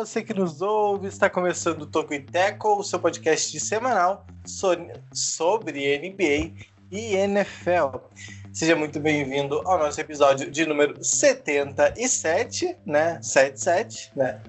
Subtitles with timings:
[0.00, 4.74] você que nos ouve, está começando o Toco e Teco, o seu podcast semanal so-
[5.12, 6.52] sobre NBA
[6.90, 7.98] e NFL.
[8.50, 13.18] Seja muito bem-vindo ao nosso episódio de número 77, né?
[13.20, 14.40] 77, né?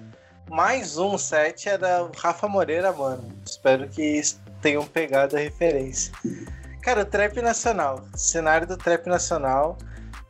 [0.48, 3.22] Mais um 7 era o Rafa Moreira, mano.
[3.44, 4.22] Espero que
[4.62, 6.14] tenham pegado a referência.
[6.80, 9.76] Cara, o Trap Nacional, cenário do Trap Nacional.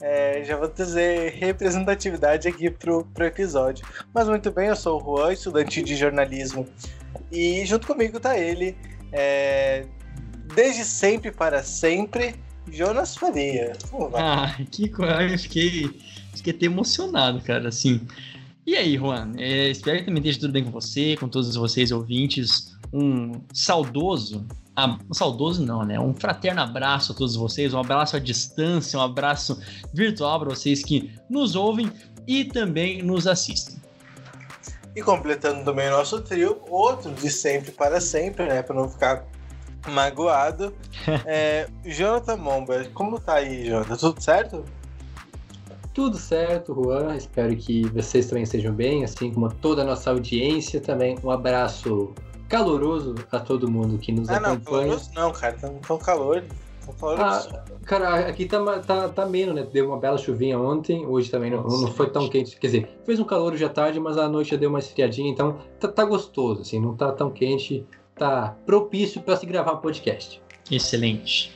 [0.02, 3.86] É, já vou trazer representatividade aqui pro, pro episódio.
[4.12, 6.66] Mas muito bem, eu sou o Juan, estudante de jornalismo.
[7.30, 8.76] E junto comigo tá ele,
[9.12, 9.86] é,
[10.54, 12.34] desde sempre para sempre,
[12.68, 13.74] Jonas Faria.
[14.14, 14.90] Ah, que.
[14.92, 15.88] Eu fiquei,
[16.34, 18.00] fiquei até emocionado, cara, assim.
[18.66, 19.32] E aí, Juan?
[19.38, 22.76] É, espero que também esteja tudo bem com você, com todos vocês ouvintes.
[22.92, 24.44] Um saudoso,
[24.74, 26.00] ah, um saudoso não, né?
[26.00, 29.60] Um fraterno abraço a todos vocês, um abraço à distância, um abraço
[29.92, 31.92] virtual para vocês que nos ouvem
[32.26, 33.76] e também nos assistem.
[34.96, 38.62] E completando também o nosso trio, outro de sempre para sempre, né?
[38.62, 39.24] Para não ficar
[39.88, 40.74] magoado.
[41.26, 43.96] é, Jonathan Momba, como tá aí, Jonathan?
[43.96, 44.64] Tudo certo?
[45.92, 47.16] Tudo certo, Juan.
[47.16, 50.80] Espero que vocês também estejam bem, assim como toda a nossa audiência.
[50.80, 52.14] Também um abraço
[52.52, 54.82] caloroso a todo mundo que nos Ah, não, acompanha.
[54.88, 55.54] caloroso não, cara.
[55.54, 56.44] Tá tão calor.
[56.84, 57.48] Tão caloroso.
[57.50, 59.66] Ah, cara, aqui tá, tá, tá menos, né?
[59.72, 62.54] Deu uma bela chuvinha ontem, hoje também não, não foi tão quente.
[62.58, 65.30] Quer dizer, fez um calor hoje à tarde, mas à noite já deu uma esfriadinha,
[65.30, 69.78] então tá, tá gostoso, assim, não tá tão quente, tá propício para se gravar um
[69.78, 70.42] podcast.
[70.70, 71.50] Excelente.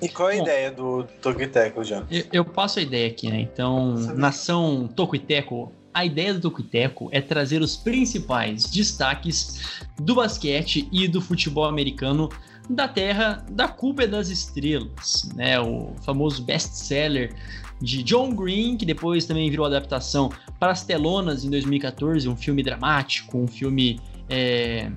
[0.00, 0.42] E qual a Bom.
[0.42, 2.14] ideia do Tokiteco, Jonathan?
[2.14, 3.40] Eu, eu passo a ideia aqui, né?
[3.40, 11.08] Então, nação Tocuiteco, a ideia do Tocuiteco é trazer os principais destaques do basquete e
[11.08, 12.28] do futebol americano
[12.68, 15.58] da terra da Culpa das Estrelas, né?
[15.58, 17.34] O famoso best-seller
[17.80, 20.30] de John Green, que depois também virou adaptação
[20.60, 23.98] para as telonas em 2014, um filme dramático, um filme
[24.28, 24.92] é,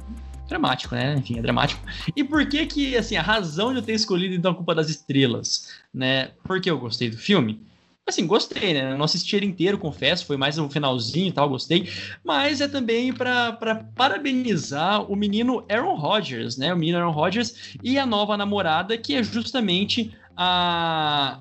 [0.49, 1.15] dramático, né?
[1.17, 1.81] Enfim, é dramático.
[2.13, 4.89] E por que que, assim, a razão de eu ter escolhido então a Culpa das
[4.89, 6.31] Estrelas, né?
[6.43, 7.68] Porque eu gostei do filme.
[8.09, 8.95] Assim, gostei, né?
[8.95, 11.87] Não assisti ele inteiro, confesso, foi mais no finalzinho e tal, gostei.
[12.23, 16.73] Mas é também para parabenizar o menino Aaron Rodgers, né?
[16.73, 21.39] O menino Aaron Rodgers e a nova namorada, que é justamente a,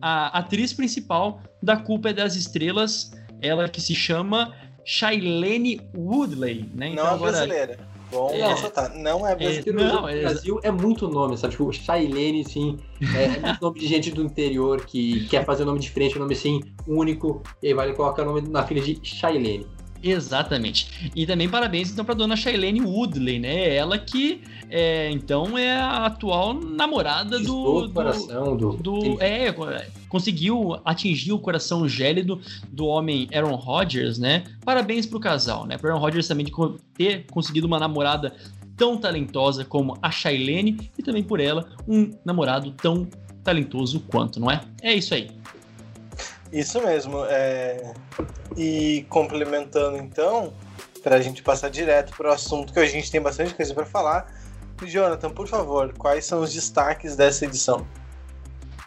[0.00, 4.54] a atriz principal da Culpa é das Estrelas, ela que se chama
[4.84, 6.94] Shailene Woodley, né?
[6.94, 7.87] Não é brasileira.
[8.10, 8.48] Bom, É.
[8.48, 8.94] ressaltar.
[8.94, 9.62] Não é brasileira.
[9.64, 11.52] Porque não, no é- Brasil é muito nome, sabe?
[11.52, 12.78] Tipo, Shailene, sim,
[13.14, 16.20] é, é muito nome de gente do interior que quer fazer um nome diferente, um
[16.20, 19.66] nome assim, único, e aí vai colocar o nome na filha de Shailene.
[20.02, 21.10] Exatamente.
[21.14, 23.74] E também parabéns então para dona Shailene Woodley, né?
[23.74, 28.72] Ela que é, então é a atual namorada do, o coração do...
[28.76, 29.54] do é,
[30.08, 34.44] conseguiu atingir o coração gélido do homem Aaron Rodgers, né?
[34.64, 35.76] Parabéns pro casal, né?
[35.76, 36.52] Pro Aaron Rodgers também de
[36.94, 38.34] ter conseguido uma namorada
[38.76, 43.08] tão talentosa como a Shailene e também por ela um namorado tão
[43.42, 44.60] talentoso quanto, não é?
[44.82, 45.37] É isso aí.
[46.52, 47.24] Isso mesmo.
[47.26, 47.92] é,
[48.56, 50.52] E complementando então,
[51.02, 53.86] para a gente passar direto para o assunto que a gente tem bastante coisa para
[53.86, 54.32] falar.
[54.84, 57.86] Jonathan, por favor, quais são os destaques dessa edição?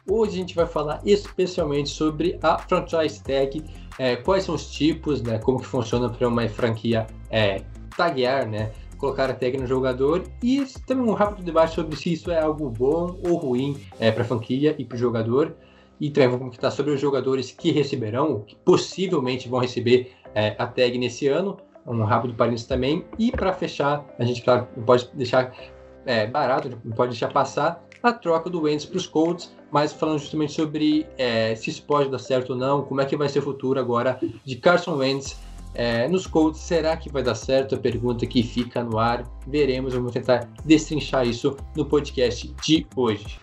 [0.07, 3.63] Hoje a gente vai falar especialmente sobre a franchise tag,
[3.99, 7.61] é, quais são os tipos, né, como que funciona para uma franquia é,
[7.95, 12.31] taguear, né, colocar a tag no jogador e também um rápido debate sobre se isso
[12.31, 15.55] é algo bom ou ruim é, para a franquia e para o jogador.
[16.01, 20.65] E também vamos comentar sobre os jogadores que receberão, que possivelmente vão receber é, a
[20.65, 23.05] tag nesse ano, um rápido parênteses também.
[23.19, 25.53] E para fechar, a gente, claro, não pode deixar
[26.07, 30.17] é, barato, não pode deixar passar a troca do Wentz para os Colts, mas falando
[30.17, 33.37] justamente sobre é, se isso pode dar certo ou não, como é que vai ser
[33.37, 35.39] o futuro agora de Carson Wentz
[35.75, 36.59] é, nos Colts.
[36.61, 37.75] Será que vai dar certo?
[37.75, 39.23] A pergunta que fica no ar.
[39.47, 43.39] Veremos, vamos tentar destrinchar isso no podcast de hoje.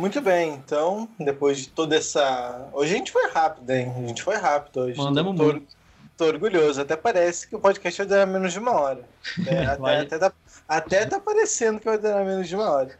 [0.00, 2.70] Muito bem, então, depois de toda essa.
[2.72, 3.92] Hoje a gente foi rápido, hein?
[3.94, 4.96] A gente foi rápido hoje.
[4.96, 5.76] Mandamos tô, muito.
[6.16, 6.80] Tô orgulhoso.
[6.80, 9.04] Até parece que o podcast vai durar menos de uma hora.
[9.46, 10.32] É, até, até, tá,
[10.66, 12.98] até tá parecendo que vai durar menos de uma hora.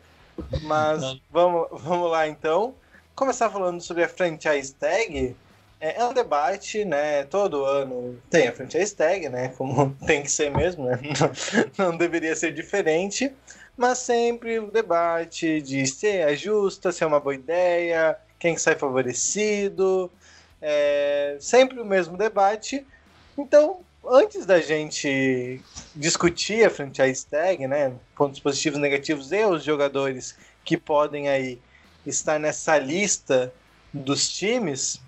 [0.61, 1.20] Mas Não.
[1.31, 2.75] vamos, vamos lá então.
[3.14, 5.35] Começar falando sobre a franchise tag.
[5.81, 7.25] É, é um debate, né?
[7.25, 9.49] Todo ano tem a franchise tag, né?
[9.56, 10.99] Como tem que ser mesmo, né?
[11.79, 13.32] Não, não deveria ser diferente.
[13.76, 18.76] Mas sempre o debate de se é justa, se é uma boa ideia, quem sai
[18.76, 20.11] favorecido.
[20.61, 22.87] É sempre o mesmo debate.
[23.37, 25.61] Então, antes da gente
[25.94, 27.94] discutir a franchise tag, né?
[28.14, 31.61] Pontos positivos negativos e os jogadores que podem aí
[32.06, 33.52] estar nessa lista
[33.93, 35.00] dos times,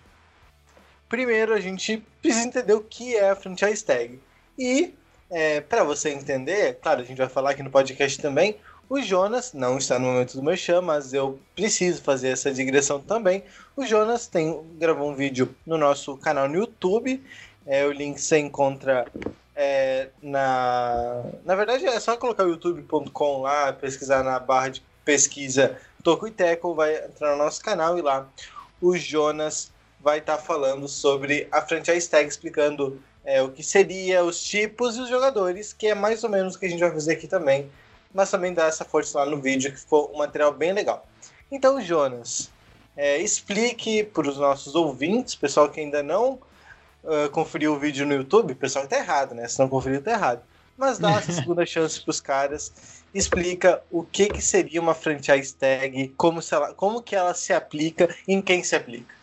[1.08, 4.18] primeiro a gente precisa entender o que é a franchise tag.
[4.58, 4.94] E
[5.32, 8.56] é, para você entender, claro, a gente vai falar aqui no podcast também.
[8.88, 13.42] O Jonas não está no momento do merchan, mas eu preciso fazer essa digressão também.
[13.74, 17.24] O Jonas tem, gravou um vídeo no nosso canal no YouTube.
[17.66, 19.06] É, o link você encontra
[19.56, 21.24] é, na.
[21.44, 26.74] Na verdade, é só colocar youtube.com lá, pesquisar na barra de pesquisa Toco e Teco,
[26.74, 28.28] vai entrar no nosso canal e lá
[28.80, 34.24] o Jonas vai estar tá falando sobre a franchise tag, explicando é, o que seria,
[34.24, 36.90] os tipos e os jogadores, que é mais ou menos o que a gente vai
[36.90, 37.70] fazer aqui também,
[38.12, 41.06] mas também dá essa força lá no vídeo, que ficou um material bem legal.
[41.50, 42.50] Então, Jonas,
[42.96, 46.38] é, explique para os nossos ouvintes, pessoal que ainda não
[47.04, 49.48] uh, conferiu o vídeo no YouTube, pessoal que tá errado, né?
[49.48, 50.42] Se não conferiu, tá errado.
[50.76, 55.54] Mas dá essa segunda chance para os caras explica o que, que seria uma franchise
[55.54, 59.14] tag, como, ela, como que ela se aplica, em quem se aplica.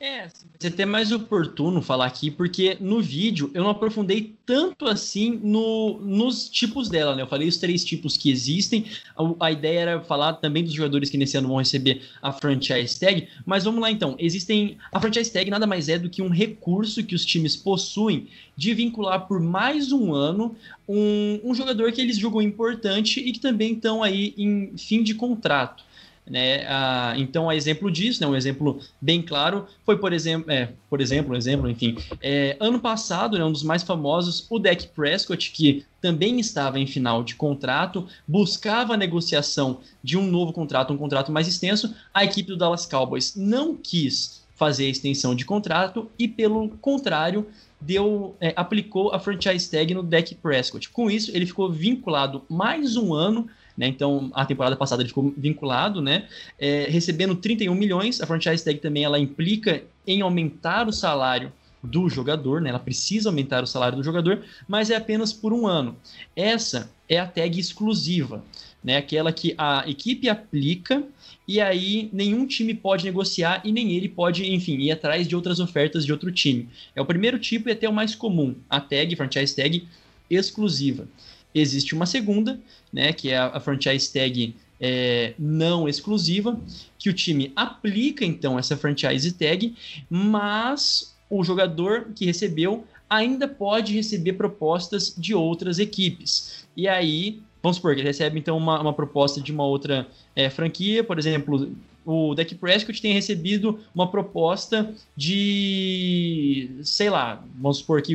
[0.00, 0.28] É,
[0.58, 5.98] ser até mais oportuno falar aqui, porque no vídeo eu não aprofundei tanto assim no,
[6.00, 7.22] nos tipos dela, né?
[7.22, 8.86] Eu falei os três tipos que existem.
[9.16, 12.98] A, a, ideia era falar também dos jogadores que nesse ano vão receber a franchise
[12.98, 14.16] tag, mas vamos lá então.
[14.18, 14.78] Existem.
[14.90, 18.72] A franchise tag nada mais é do que um recurso que os times possuem de
[18.72, 20.56] vincular por mais um ano
[20.88, 25.14] um, um jogador que eles julgam importante e que também estão aí em fim de
[25.14, 25.84] contrato.
[26.26, 26.64] Né?
[26.66, 31.00] Ah, então, a exemplo disso, né, um exemplo bem claro, foi, por exemplo, é, por
[31.00, 35.50] exemplo, um exemplo, enfim, é, ano passado, né, um dos mais famosos, o Dak Prescott,
[35.50, 40.98] que também estava em final de contrato, buscava a negociação de um novo contrato, um
[40.98, 46.10] contrato mais extenso, a equipe do Dallas Cowboys não quis fazer a extensão de contrato
[46.18, 47.46] e, pelo contrário,
[47.80, 50.88] deu, é, aplicou a franchise tag no Dak Prescott.
[50.88, 53.86] Com isso, ele ficou vinculado mais um ano né?
[53.88, 56.26] Então, a temporada passada ele ficou vinculado, né?
[56.58, 58.20] É, recebendo 31 milhões.
[58.20, 62.70] A franchise tag também ela implica em aumentar o salário do jogador, né?
[62.70, 65.96] Ela precisa aumentar o salário do jogador, mas é apenas por um ano.
[66.34, 68.42] Essa é a tag exclusiva,
[68.82, 68.96] né?
[68.96, 71.02] Aquela que a equipe aplica
[71.46, 75.60] e aí nenhum time pode negociar e nem ele pode, enfim, ir atrás de outras
[75.60, 76.68] ofertas de outro time.
[76.96, 79.86] É o primeiro tipo e até o mais comum, a tag, franchise tag
[80.30, 81.06] exclusiva.
[81.54, 82.58] Existe uma segunda,
[82.92, 86.58] né, que é a, a franchise tag é, não exclusiva,
[86.98, 89.74] que o time aplica então essa franchise tag,
[90.10, 96.66] mas o jogador que recebeu ainda pode receber propostas de outras equipes.
[96.76, 100.50] E aí, vamos supor que ele recebe então uma, uma proposta de uma outra é,
[100.50, 101.70] franquia, por exemplo,
[102.04, 108.14] o Dak Prescott tem recebido uma proposta de, sei lá, vamos supor que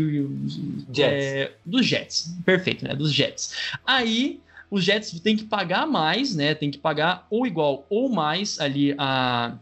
[0.93, 1.25] Jets.
[1.25, 2.95] É, dos Jets, perfeito, né?
[2.95, 3.53] Dos Jets.
[3.85, 4.39] Aí
[4.69, 6.53] os Jets têm que pagar mais, né?
[6.53, 9.55] Tem que pagar ou igual ou mais ali a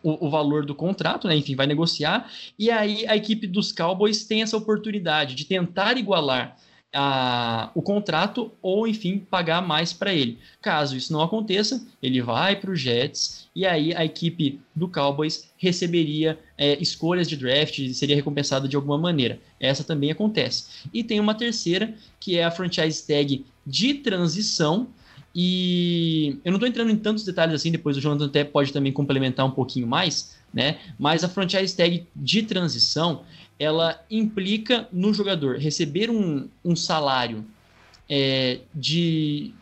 [0.00, 1.36] o, o, valor do contrato, né?
[1.36, 2.30] Enfim, vai negociar.
[2.56, 6.56] E aí a equipe dos Cowboys tem essa oportunidade de tentar igualar
[6.92, 10.38] a, o contrato ou, enfim, pagar mais para ele.
[10.60, 15.50] Caso isso não aconteça, ele vai para o Jets e aí a equipe do Cowboys
[15.56, 19.40] receberia é, escolhas de draft, seria recompensada de alguma maneira.
[19.60, 20.86] Essa também acontece.
[20.92, 24.88] E tem uma terceira, que é a franchise tag de transição.
[25.34, 28.92] E eu não estou entrando em tantos detalhes assim, depois o Jonathan até pode também
[28.92, 30.78] complementar um pouquinho mais, né?
[30.98, 33.22] Mas a franchise tag de transição
[33.58, 37.44] ela implica no jogador receber um, um salário
[38.08, 39.52] é, de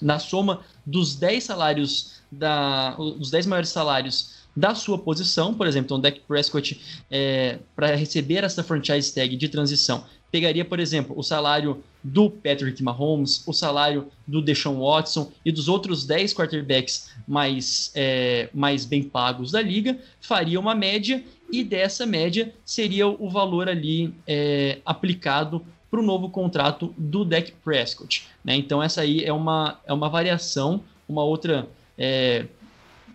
[0.00, 5.86] na soma dos 10 salários da os 10 maiores salários da sua posição, por exemplo,
[5.86, 11.16] então o Dak Prescott é, para receber essa franchise tag de transição pegaria, por exemplo,
[11.16, 17.10] o salário do Patrick Mahomes, o salário do Deshaun Watson e dos outros 10 quarterbacks
[17.26, 23.28] mais, é, mais bem pagos da liga, faria uma média e dessa média seria o
[23.28, 28.26] valor ali é, aplicado para o novo contrato do Dak Prescott.
[28.44, 28.56] Né?
[28.56, 32.46] Então essa aí é uma, é uma variação, uma outra é,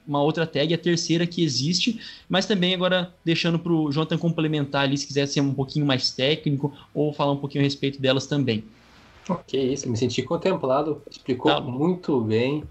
[0.09, 4.83] uma outra tag, a terceira que existe, mas também agora deixando para o Jonathan complementar
[4.85, 8.25] ali, se quiser ser um pouquinho mais técnico ou falar um pouquinho a respeito delas
[8.25, 8.63] também.
[9.29, 12.63] Ok, isso, me senti contemplado, explicou tá muito bem.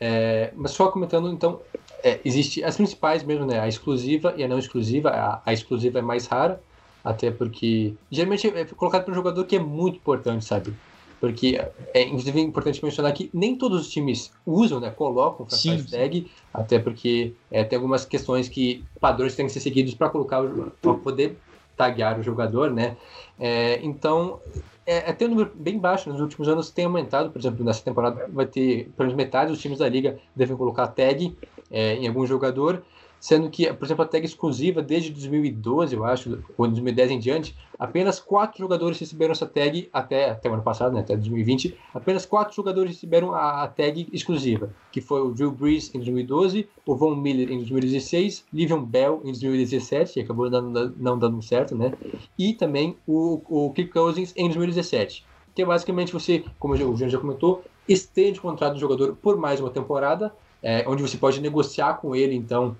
[0.00, 1.60] É, mas só comentando, então,
[2.02, 3.58] é, existe as principais mesmo, né?
[3.60, 5.10] A exclusiva e a não exclusiva.
[5.10, 6.60] A, a exclusiva é mais rara,
[7.02, 10.72] até porque geralmente é colocado para um jogador que é muito importante, sabe?
[11.20, 11.60] Porque
[11.92, 14.90] é inclusive é importante mencionar que nem todos os times usam, né?
[14.90, 19.52] Colocam o Sim, franchise tag, até porque é, tem algumas questões que padrões têm que
[19.52, 20.42] ser seguidos para colocar
[20.80, 21.36] para poder
[21.76, 22.96] taguear o jogador, né?
[23.38, 24.40] É, então
[24.86, 26.08] é até um número bem baixo.
[26.08, 29.60] Nos últimos anos tem aumentado, por exemplo, nessa temporada vai ter pelo menos metade dos
[29.60, 31.36] times da liga devem colocar tag
[31.70, 32.82] é, em algum jogador,
[33.20, 37.56] sendo que, por exemplo, a tag exclusiva desde 2012, eu acho, ou 2010 em diante,
[37.78, 42.24] apenas quatro jogadores receberam essa tag até, até o ano passado, né, até 2020, apenas
[42.24, 46.94] quatro jogadores receberam a, a tag exclusiva, que foi o Drew Brees em 2012, o
[46.94, 51.92] Von Miller em 2016, Livion Bell em 2017, que acabou dando, não dando certo, né,
[52.38, 55.26] e também o, o Kirk Cousins em 2017.
[55.54, 59.36] Que é basicamente você, como o Jean já comentou, estende o contrato do jogador por
[59.36, 62.76] mais uma temporada, é, onde você pode negociar com ele, então,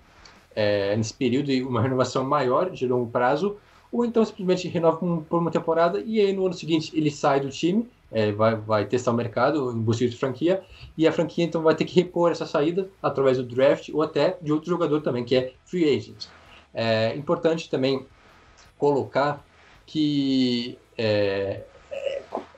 [0.55, 3.57] é, nesse período, uma renovação maior, de longo prazo,
[3.91, 7.49] ou então simplesmente renova por uma temporada e aí no ano seguinte ele sai do
[7.49, 10.63] time, é, vai, vai testar o mercado em busca de franquia,
[10.97, 14.37] e a franquia então vai ter que repor essa saída através do draft ou até
[14.41, 16.27] de outro jogador também, que é free agent.
[16.75, 18.07] É importante também
[18.77, 19.45] colocar
[19.87, 21.63] que, é,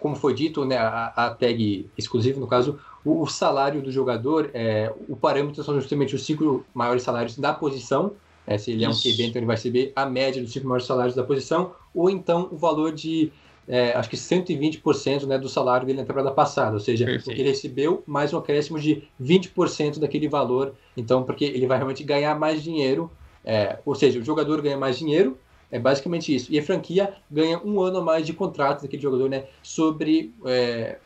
[0.01, 4.51] como foi dito, né, a, a tag exclusiva, no caso, o, o salário do jogador,
[4.53, 8.13] é, o parâmetro são justamente os cinco maiores salários da posição.
[8.47, 8.93] É, se ele é um.
[8.93, 12.49] QB, então ele vai receber a média dos cinco maiores salários da posição, ou então
[12.51, 13.31] o valor de,
[13.69, 17.31] é, acho que 120% né, do salário dele na temporada passada, ou seja, Perfeito.
[17.31, 21.77] o que ele recebeu mais um acréscimo de 20% daquele valor, então, porque ele vai
[21.77, 23.11] realmente ganhar mais dinheiro,
[23.45, 25.39] é, ou seja, o jogador ganha mais dinheiro,
[25.71, 26.53] é basicamente isso.
[26.53, 29.45] E a franquia ganha um ano a mais de contrato daquele jogador, né?
[29.63, 30.99] Sobre é,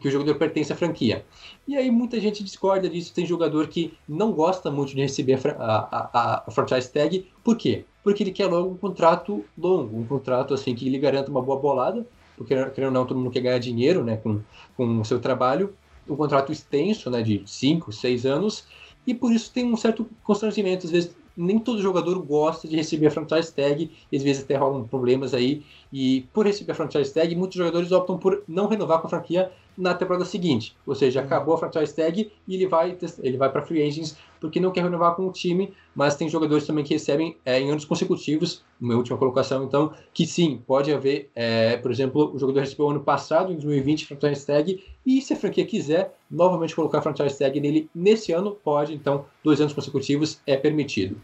[0.00, 1.24] que o jogador pertence à franquia.
[1.66, 3.14] E aí muita gente discorda disso.
[3.14, 7.26] Tem jogador que não gosta muito de receber a, a, a, a franchise tag.
[7.42, 7.84] Por quê?
[8.02, 11.58] Porque ele quer logo um contrato longo, um contrato assim que lhe garanta uma boa
[11.58, 12.06] bolada.
[12.36, 14.40] Porque, querendo ou não, todo mundo quer ganhar dinheiro né, com,
[14.76, 15.74] com o seu trabalho.
[16.08, 18.66] Um contrato extenso, né, de 5, 6 anos.
[19.06, 20.86] E por isso tem um certo constrangimento.
[20.86, 23.90] Às vezes, nem todo jogador gosta de receber a franchise tag.
[24.14, 25.62] Às vezes até rolam problemas aí.
[25.92, 29.50] E por receber a franchise tag, muitos jogadores optam por não renovar com a franquia
[29.76, 30.76] na temporada seguinte.
[30.86, 34.58] Ou seja, acabou a franchise tag e ele vai, ele vai para free agents porque
[34.58, 37.84] não quer renovar com o time, mas tem jogadores também que recebem é, em anos
[37.84, 42.88] consecutivos, minha última colocação, então, que sim, pode haver, é, por exemplo, o jogador recebeu
[42.88, 47.60] ano passado, em 2020, franchise tag, e se a franquia quiser novamente colocar franchise tag
[47.60, 51.20] nele nesse ano, pode, então, dois anos consecutivos é permitido.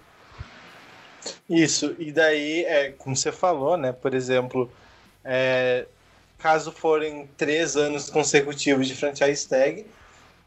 [1.48, 3.92] Isso, e daí, é, como você falou, né?
[3.92, 4.70] Por exemplo,
[5.24, 5.86] é,
[6.38, 9.86] caso forem três anos consecutivos de franchise tag,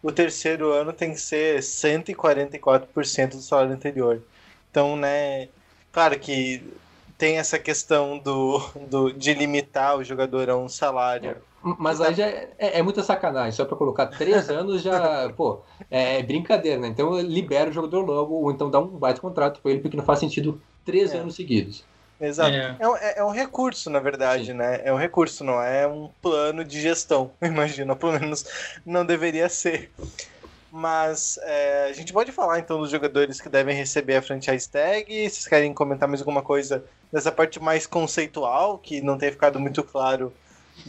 [0.01, 4.21] o terceiro ano tem que ser 144% do salário anterior.
[4.71, 5.49] Então, né,
[5.91, 6.63] claro que
[7.17, 11.35] tem essa questão do, do, de limitar o jogador a um salário.
[11.61, 15.59] Mas aí já é, é muita sacanagem, só para colocar três anos já, pô,
[15.91, 16.87] é brincadeira, né?
[16.87, 20.05] Então libera o jogador logo, ou então dá um baita contrato para ele, porque não
[20.05, 21.17] faz sentido três É.
[21.17, 21.83] anos seguidos.
[22.19, 22.51] Exato.
[22.55, 22.75] É.
[22.79, 24.53] É, um- é- é um recurso, na verdade, Sim.
[24.53, 24.81] né?
[24.83, 27.31] É um recurso, não é um plano de gestão.
[27.41, 28.45] Imagina, pelo menos
[28.85, 29.91] não deveria ser.
[30.71, 35.05] Mas é, a gente pode falar então dos jogadores que devem receber a franchise tag.
[35.07, 39.81] Vocês querem comentar mais alguma coisa dessa parte mais conceitual, que não tem ficado muito
[39.83, 40.31] claro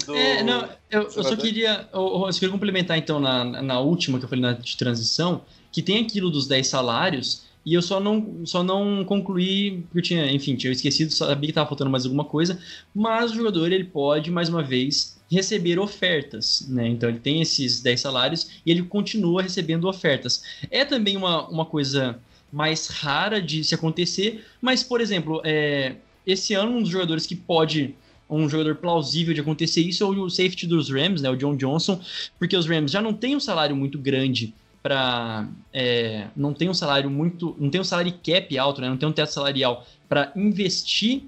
[0.05, 0.15] do.
[0.15, 4.19] É, não, eu, eu só queria, eu, eu só queria complementar então na, na última
[4.19, 8.01] que eu falei na de transição, que tem aquilo dos 10 salários, e eu só
[8.01, 12.05] não, só não concluí, porque eu tinha, enfim, tinha esquecido, sabia que estava faltando mais
[12.05, 12.59] alguma coisa,
[12.95, 16.89] mas o jogador ele pode, mais uma vez, receber ofertas, né?
[16.89, 20.43] Então ele tem esses 10 salários e ele continua recebendo ofertas.
[20.71, 22.19] É também uma, uma coisa
[22.51, 27.37] mais rara de se acontecer, mas, por exemplo, é, esse ano um dos jogadores que
[27.37, 27.95] pode
[28.29, 32.01] um jogador plausível de acontecer isso é o safety dos Rams, né, o John Johnson,
[32.39, 35.47] porque os Rams já não têm um salário muito grande para
[36.37, 39.13] não tem um salário muito, não tem um salário cap alto, né, não tem um
[39.13, 41.23] teto salarial para investir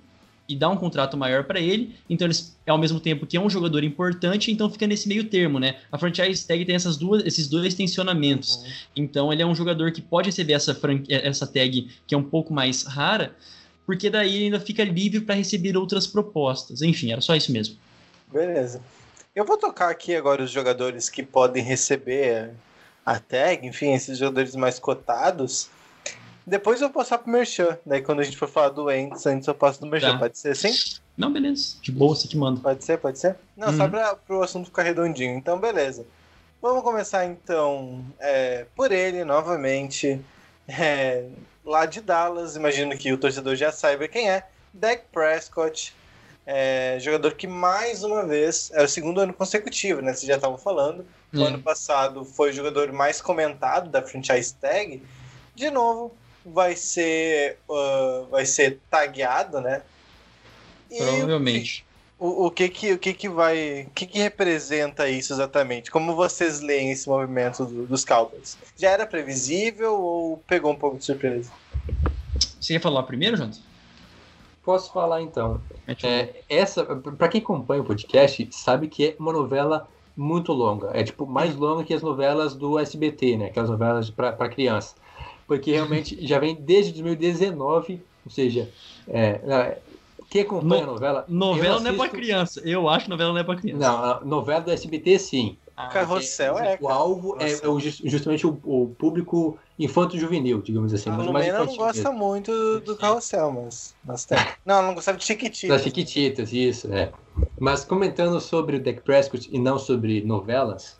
[0.48, 3.48] e dar um contrato maior para ele, então eles ao mesmo tempo que é um
[3.48, 5.76] jogador importante, então fica nesse meio termo, né?
[5.90, 8.56] A franchise tag tem essas duas, esses dois tensionamentos.
[8.56, 8.72] Uhum.
[8.96, 12.22] Então ele é um jogador que pode receber essa, fran- essa tag que é um
[12.22, 13.34] pouco mais rara,
[13.86, 16.82] porque daí ele ainda fica livre para receber outras propostas.
[16.82, 17.76] Enfim, era só isso mesmo.
[18.32, 18.80] Beleza.
[19.34, 22.50] Eu vou tocar aqui agora os jogadores que podem receber
[23.04, 25.68] a tag, enfim, esses jogadores mais cotados.
[26.46, 27.78] Depois eu vou passar pro Merchan.
[27.86, 30.12] Daí quando a gente for falar do Ents, antes eu passo do Merchan.
[30.14, 30.18] Tá.
[30.18, 30.74] Pode ser assim?
[31.16, 31.76] Não, beleza.
[31.80, 32.60] De boa, você que manda.
[32.60, 33.36] Pode ser, pode ser?
[33.56, 33.90] Não, só Uhum.
[33.90, 35.36] para o assunto ficar redondinho.
[35.36, 36.04] Então, beleza.
[36.60, 40.20] Vamos começar então é, por ele novamente.
[40.68, 41.26] é,
[41.64, 45.94] lá de Dallas, imagino que o torcedor já saiba quem é, Dak Prescott,
[46.46, 50.12] é, jogador que mais uma vez, é o segundo ano consecutivo, né?
[50.12, 51.06] Vocês já estavam falando.
[51.34, 51.44] O Hum.
[51.44, 55.02] ano passado foi o jogador mais comentado da franchise tag.
[55.54, 59.82] De novo, vai ser, uh, vai ser tagueado, né?
[60.90, 61.84] E Provavelmente.
[62.18, 65.90] O, o que que o que que vai, o que que representa isso exatamente?
[65.90, 68.56] Como vocês leem esse movimento do- dos Cowboys?
[68.76, 71.50] Já era previsível ou pegou um pouco de surpresa?
[72.60, 73.58] Você quer falar primeiro, Jonathan?
[74.64, 75.60] Posso falar então.
[76.04, 80.90] É, essa, para quem acompanha o podcast, sabe que é uma novela muito longa.
[80.92, 83.46] É tipo mais longa que as novelas do SBT, né?
[83.46, 84.94] Aquelas novelas para criança.
[85.46, 88.70] Porque realmente já vem desde 2019, ou seja,
[89.08, 89.78] é, é,
[90.30, 91.24] quem acompanha No- a novela.
[91.28, 92.60] Novela eu não é pra assisto- criança.
[92.64, 93.78] Eu acho que novela não é pra criança.
[93.80, 95.56] Não, novela do SBT sim.
[95.76, 96.78] Ah, Carrossel é.
[96.80, 101.10] O alvo é, é justamente o, o público infanto-juvenil, digamos assim.
[101.10, 102.26] A Lumena não gosta mesmo.
[102.26, 103.50] muito do, do carrossel,
[104.04, 104.38] mas, tem.
[104.64, 105.68] Não, ela não gostava de Chiquititas.
[105.68, 107.12] Das Chiquititas, isso, né?
[107.58, 110.96] Mas comentando sobre o Dak Prescott e não sobre novelas,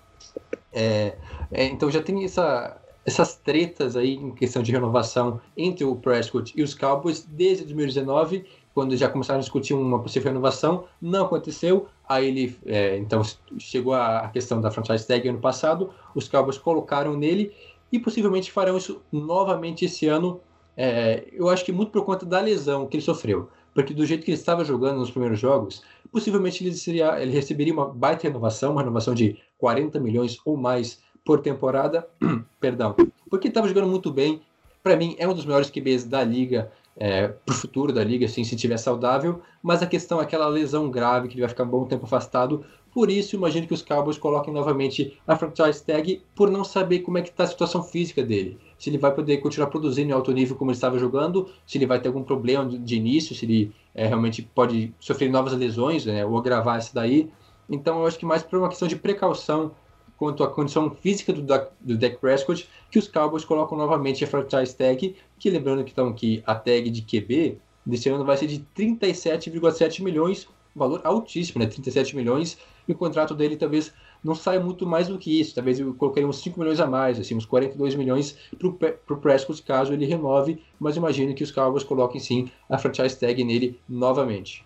[0.73, 1.17] é,
[1.51, 6.53] é, então já tem essa, essas tretas aí em questão de renovação entre o Prescott
[6.57, 11.89] e os Cowboys desde 2019, quando já começaram a discutir uma possível renovação, não aconteceu.
[12.09, 13.23] Aí ele, é, então,
[13.59, 17.53] chegou a questão da franchise tag ano passado, os Cowboys colocaram nele
[17.93, 20.41] e possivelmente farão isso novamente esse ano.
[20.77, 24.25] é, eu acho que muito por conta da lesão que ele sofreu porque do jeito
[24.25, 28.73] que ele estava jogando nos primeiros jogos, possivelmente ele, seria, ele receberia uma baita renovação,
[28.73, 32.07] uma renovação de 40 milhões ou mais por temporada,
[32.61, 32.95] perdão,
[33.31, 34.43] porque estava jogando muito bem.
[34.83, 38.27] Para mim, é um dos melhores QBs da liga, é, para o futuro da liga,
[38.27, 39.41] assim, se estiver saudável.
[39.63, 42.65] Mas a questão é aquela lesão grave, que ele vai ficar um bom tempo afastado.
[42.93, 47.17] Por isso, imagino que os Cowboys coloquem novamente a franchise tag, por não saber como
[47.17, 48.59] é que está a situação física dele.
[48.79, 51.87] Se ele vai poder continuar produzindo em alto nível como ele estava jogando, se ele
[51.87, 56.25] vai ter algum problema de, início, se ele é, realmente pode sofrer novas lesões, né,
[56.25, 57.31] ou agravar isso daí.
[57.69, 59.73] Então, eu acho que mais por uma questão de precaução
[60.19, 61.43] quanto à condição física do,
[61.81, 66.13] do Dak Prescott, que os Cowboys colocam novamente a franchise tag, que lembrando que, então,
[66.13, 71.67] que a tag de QB desse ano vai ser de 37,7 milhões, valor altíssimo, né?
[71.67, 72.57] 37 milhões,
[72.89, 73.93] e o contrato dele talvez
[74.25, 77.19] não saia muito mais do que isso, talvez eu colocaria uns 5 milhões a mais,
[77.19, 81.83] assim, uns 42 milhões para o Prescott caso ele renove, mas imagino que os Cowboys
[81.83, 84.65] coloquem sim a franchise tag nele novamente.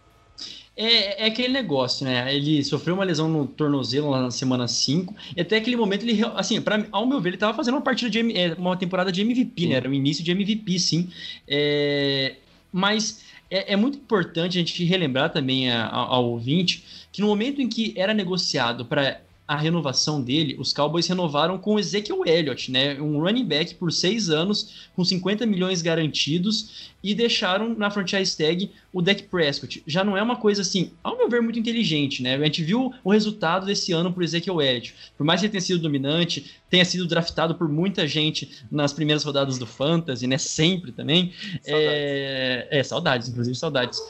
[0.77, 2.35] É, é aquele negócio, né?
[2.37, 5.15] Ele sofreu uma lesão no tornozelo lá na semana 5.
[5.35, 8.11] E até aquele momento ele, assim, pra, ao meu ver, ele tava fazendo uma partida
[8.11, 9.69] de é, uma temporada de MVP, Sim.
[9.69, 9.77] né?
[9.77, 11.09] Era o início de MVP, sim.
[11.49, 12.35] É,
[12.71, 16.85] mas é, é muito importante a gente relembrar também a- a- ao ouvinte
[17.17, 21.77] que no momento em que era negociado para a renovação dele, os Cowboys renovaram com
[21.77, 23.01] o Ezekiel Elliott, né?
[23.01, 28.71] Um running back por seis anos, com 50 milhões garantidos, e deixaram na franchise tag
[28.93, 29.83] o Dak Prescott.
[29.87, 32.35] Já não é uma coisa assim, ao meu ver, muito inteligente, né?
[32.35, 34.95] A gente viu o resultado desse ano por Ezekiel Elliott.
[35.17, 39.25] Por mais que ele tenha sido dominante, tenha sido draftado por muita gente nas primeiras
[39.25, 40.37] rodadas do Fantasy, né?
[40.37, 41.33] Sempre também.
[41.65, 44.03] É, é, saudades, inclusive saudades.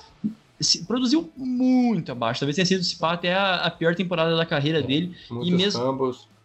[0.60, 2.40] Se- produziu muito abaixo.
[2.40, 5.14] Talvez tenha sido se pá, até a, a pior temporada da carreira dele.
[5.30, 5.80] Muitos mesmo-.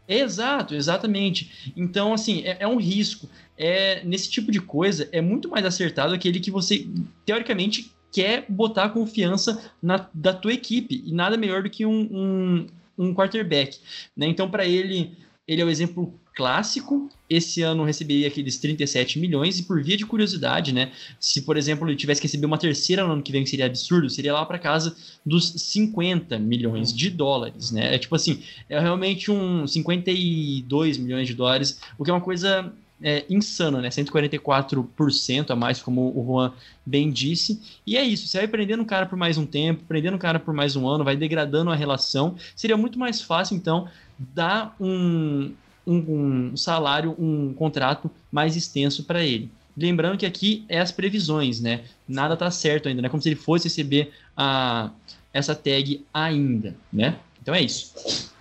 [0.07, 1.71] Exato, exatamente.
[1.75, 3.29] Então, assim, é, é um risco.
[3.57, 6.87] É, nesse tipo de coisa, é muito mais acertado aquele que você,
[7.25, 11.01] teoricamente, quer botar confiança na, da tua equipe.
[11.05, 13.79] E nada melhor do que um, um, um quarterback.
[14.17, 14.27] Né?
[14.27, 17.09] Então, para ele, ele é o exemplo clássico.
[17.29, 19.59] Esse ano receberia aqueles 37 milhões.
[19.59, 20.91] E por via de curiosidade, né?
[21.19, 23.65] Se, por exemplo, ele tivesse que receber uma terceira no ano que vem, que seria
[23.65, 27.95] absurdo, seria lá para casa dos 50 milhões de dólares, né?
[27.95, 32.73] É tipo assim, é realmente um 52 milhões de dólares, o que é uma coisa
[33.01, 33.89] é, insana, né?
[33.89, 36.53] 144% a mais, como o Juan
[36.85, 37.61] bem disse.
[37.85, 40.39] E é isso, você vai prendendo o cara por mais um tempo, prendendo o cara
[40.39, 42.35] por mais um ano, vai degradando a relação.
[42.55, 45.51] Seria muito mais fácil, então, dar um,
[45.85, 49.51] um, um salário, um contrato mais extenso para ele.
[49.75, 51.85] Lembrando que aqui é as previsões, né?
[52.07, 53.09] Nada tá certo ainda, né?
[53.09, 54.91] Como se ele fosse receber a,
[55.33, 57.17] essa tag ainda, né?
[57.41, 58.31] Então é isso.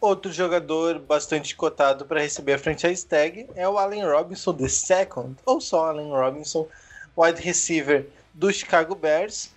[0.00, 5.36] Outro jogador bastante cotado para receber a franchise tag é o Allen Robinson the second,
[5.46, 6.66] ou só Allen Robinson,
[7.16, 9.50] wide receiver do Chicago Bears.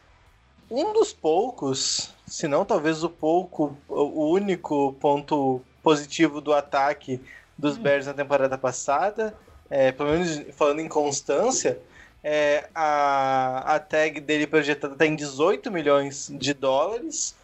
[0.69, 7.21] Um dos poucos, se não talvez o pouco, o único ponto positivo do ataque
[7.55, 9.35] dos Bears na temporada passada,
[9.69, 11.79] é, pelo menos falando em constância,
[12.23, 17.35] é, a, a tag dele projetada está em 18 milhões de dólares.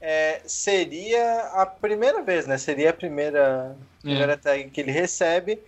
[0.00, 2.56] É, seria a primeira vez, né?
[2.56, 5.60] Seria a primeira, primeira tag que ele recebe.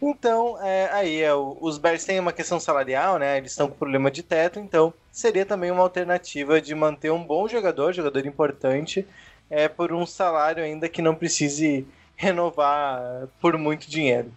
[0.00, 3.38] Então, é, aí é, os Bears têm uma questão salarial, né?
[3.38, 7.48] Eles estão com problema de teto, então seria também uma alternativa de manter um bom
[7.48, 9.06] jogador, jogador importante,
[9.50, 14.30] é, por um salário ainda que não precise renovar por muito dinheiro.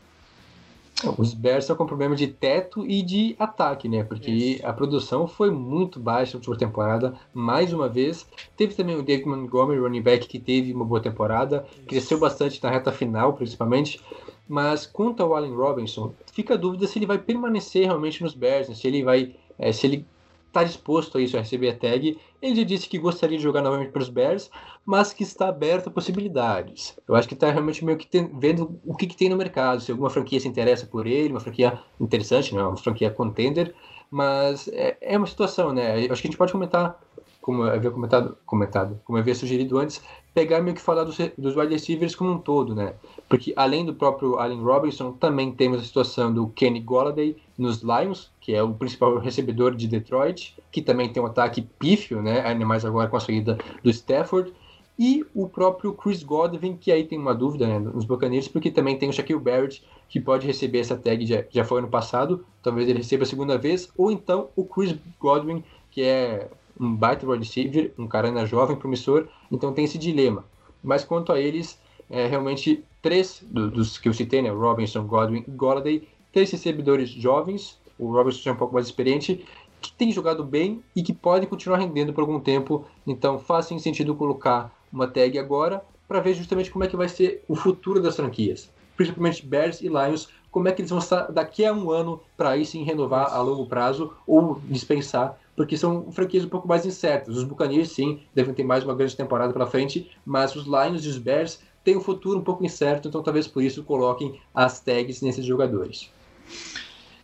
[1.18, 4.04] Os Bears estão com problema de teto e de ataque, né?
[4.04, 4.68] Porque Isso.
[4.68, 8.28] a produção foi muito baixa na última temporada, mais uma vez.
[8.58, 12.70] Teve também o David Montgomery, running back, que teve uma boa temporada, cresceu bastante na
[12.70, 14.02] reta final, principalmente.
[14.46, 18.68] Mas quanto ao Allen Robinson, fica a dúvida se ele vai permanecer realmente nos Bears,
[18.68, 18.76] né?
[18.76, 20.06] se ele vai, é, se ele
[20.50, 22.20] está disposto a isso, a receber a tag.
[22.42, 24.50] Ele disse que gostaria de jogar novamente para os Bears,
[24.86, 26.98] mas que está aberto a possibilidades.
[27.08, 29.82] Eu acho que está realmente meio que tem- vendo o que, que tem no mercado,
[29.82, 33.74] se alguma franquia se interessa por ele, uma franquia interessante, não é uma franquia contender,
[34.10, 36.06] mas é, é uma situação, né?
[36.06, 37.00] Eu acho que a gente pode comentar,
[37.42, 40.02] como eu havia comentado, comentado como eu havia sugerido antes,
[40.34, 42.96] pegar meio que falar dos, dos wide receivers como um todo, né?
[43.30, 48.32] Porque além do próprio Allen Robinson, também temos a situação do Kenny Golladay nos Lions,
[48.42, 52.42] que é o principal recebedor de Detroit, que também tem um ataque pífio, né?
[52.42, 54.52] Ainda mais agora com a saída do Stafford.
[54.98, 58.98] E o próprio Chris Godwin, que aí tem uma dúvida né, nos Buccaneers, porque também
[58.98, 62.90] tem o Shaquille Barrett, que pode receber essa tag, já, já foi ano passado, talvez
[62.90, 67.46] ele receba a segunda vez, ou então o Chris Godwin, que é um baita wide
[67.46, 70.44] receiver, um cara ainda jovem, promissor, então tem esse dilema.
[70.84, 71.80] Mas quanto a eles,
[72.10, 77.10] é, realmente três do- dos que eu citei, né, Robinson, Godwin e Golladay, três recebedores
[77.10, 79.46] jovens, o Robinson já é um pouco mais experiente,
[79.82, 83.80] que tem jogado bem e que podem continuar rendendo por algum tempo, então faz sim
[83.80, 88.02] sentido colocar uma tag agora para ver justamente como é que vai ser o futuro
[88.02, 91.92] das franquias, principalmente Bears e Lions, como é que eles vão estar daqui a um
[91.92, 96.68] ano para aí sim renovar a longo prazo ou dispensar, porque são franquias um pouco
[96.68, 97.38] mais incertas.
[97.38, 101.08] Os Buccaneers sim devem ter mais uma grande temporada pela frente, mas os Lions e
[101.08, 105.22] os Bears têm um futuro um pouco incerto, então talvez por isso coloquem as tags
[105.22, 106.10] nesses jogadores.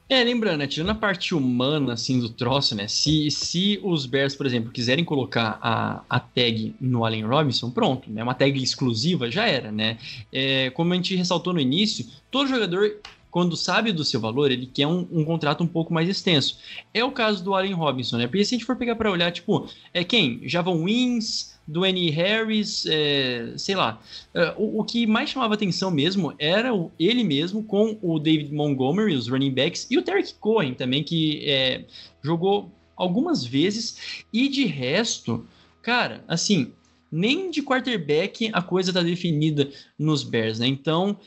[0.07, 4.35] É, lembrando, né, tirando a parte humana, assim, do troço, né, se, se os Bears,
[4.35, 9.31] por exemplo, quiserem colocar a, a tag no Allen Robinson, pronto, né, uma tag exclusiva,
[9.31, 9.97] já era, né,
[10.31, 12.97] é, como a gente ressaltou no início, todo jogador,
[13.31, 16.59] quando sabe do seu valor, ele quer um, um contrato um pouco mais extenso.
[16.93, 19.31] É o caso do Allen Robinson, né, porque se a gente for pegar para olhar,
[19.31, 20.47] tipo, é quem?
[20.47, 24.01] Javon Wins, Dwayne Harris, é, sei lá,
[24.33, 28.53] é, o, o que mais chamava atenção mesmo era o- ele mesmo com o David
[28.53, 31.85] Montgomery, os running backs, e o Derek Cohen também, que é,
[32.21, 34.23] jogou algumas vezes.
[34.31, 35.45] E de resto,
[35.81, 36.71] cara, assim,
[37.11, 40.67] nem de quarterback a coisa tá definida nos Bears, né?
[40.67, 41.17] Então,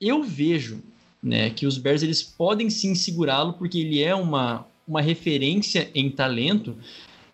[0.00, 0.82] eu vejo
[1.22, 6.10] né, que os Bears eles podem sim segurá-lo, porque ele é uma, uma referência em
[6.10, 6.76] talento,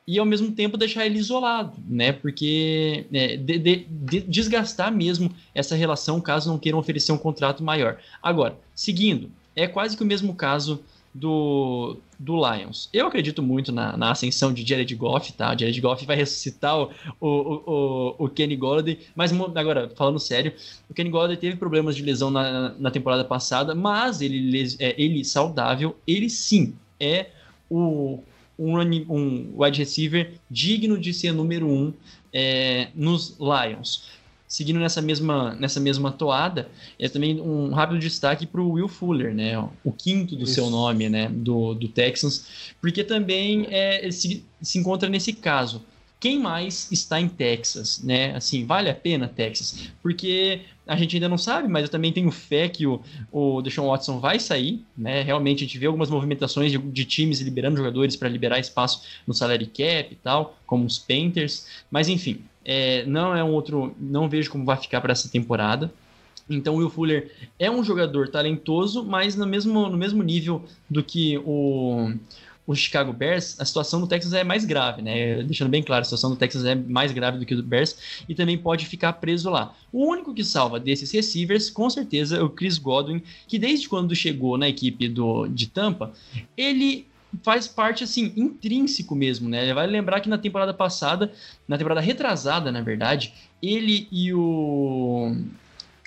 [0.06, 2.12] e ao mesmo tempo deixar ele isolado, né?
[2.12, 7.62] Porque é, de- de- de- desgastar mesmo essa relação caso não queiram oferecer um contrato
[7.64, 7.98] maior.
[8.22, 10.82] Agora, seguindo, é quase que o mesmo caso
[11.14, 12.88] do, do Lions.
[12.92, 15.54] Eu acredito muito na, na ascensão de Jared Goff, tá?
[15.54, 16.90] O Jared Goff vai ressuscitar o,
[17.20, 20.52] o, o, o Kenny Golladay, mas agora, falando sério,
[20.90, 24.94] o Kenny Golladay teve problemas de lesão na, na temporada passada, mas ele, les- é,
[25.00, 27.28] ele saudável, ele sim é
[27.70, 28.18] o
[28.58, 31.92] um, running- um wide receiver digno de ser número um
[32.32, 34.04] é, nos Lions.
[34.46, 39.34] Seguindo nessa mesma, nessa mesma toada, é também um rápido destaque para o Will Fuller,
[39.34, 39.58] né?
[39.82, 40.54] O quinto do Isso.
[40.54, 41.28] seu nome, né?
[41.28, 42.46] Do, do Texans,
[42.80, 45.82] porque também é, ele se, se encontra nesse caso.
[46.20, 48.34] Quem mais está em Texas, né?
[48.36, 49.88] Assim, vale a pena Texas?
[50.00, 53.00] Porque a gente ainda não sabe, mas eu também tenho fé que o,
[53.32, 55.22] o Deshaun Watson vai sair, né?
[55.22, 59.32] Realmente a gente vê algumas movimentações de, de times liberando jogadores para liberar espaço no
[59.32, 64.28] salary cap e tal, como os Panthers, mas enfim, é, não é um outro, não
[64.28, 65.92] vejo como vai ficar para essa temporada.
[66.48, 71.02] Então o Will Fuller é um jogador talentoso, mas no mesmo, no mesmo nível do
[71.02, 72.12] que o,
[72.66, 75.42] o Chicago Bears, a situação do Texas é mais grave, né?
[75.42, 78.24] Deixando bem claro, a situação do Texas é mais grave do que a do Bears
[78.28, 79.74] e também pode ficar preso lá.
[79.92, 84.14] O único que salva desses receivers, com certeza, é o Chris Godwin, que desde quando
[84.16, 86.12] chegou na equipe do, de Tampa,
[86.56, 87.06] ele
[87.42, 89.74] faz parte assim intrínseco mesmo, né?
[89.74, 91.32] Vai lembrar que na temporada passada,
[91.68, 95.36] na temporada retrasada, na verdade, ele e o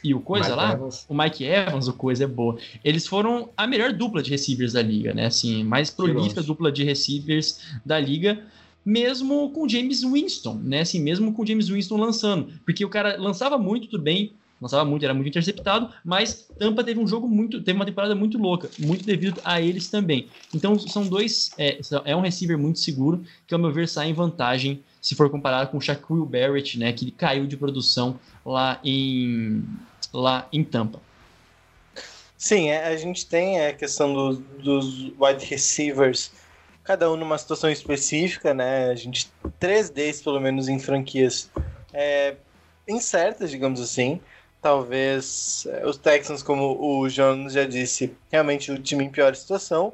[0.03, 1.05] e o coisa Mike lá, Evans.
[1.09, 2.57] o Mike Evans, o coisa é boa.
[2.83, 5.25] Eles foram a melhor dupla de receivers da liga, né?
[5.25, 8.39] Assim, mais prolífica dupla de receivers da liga,
[8.85, 10.81] mesmo com James Winston, né?
[10.81, 14.31] Assim, mesmo com James Winston lançando, porque o cara lançava muito, tudo bem,
[14.61, 18.37] lançava muito, era muito interceptado, mas Tampa teve um jogo muito, teve uma temporada muito
[18.37, 20.27] louca, muito devido a eles também.
[20.53, 24.13] Então são dois, é, é um receiver muito seguro que ao meu ver sai em
[24.13, 29.63] vantagem se for comparado com o Shaquille Barrett, né, que caiu de produção lá em
[30.11, 30.99] lá em Tampa.
[32.37, 36.33] Sim, é, a gente tem a questão do, dos wide receivers,
[36.83, 38.89] cada um numa situação específica, né?
[38.89, 41.49] A gente três deles, pelo menos, em franquias
[41.93, 42.35] é,
[42.85, 44.19] incertas, digamos assim.
[44.61, 49.93] Talvez é, os Texans, como o Jones já disse, realmente o time em pior situação,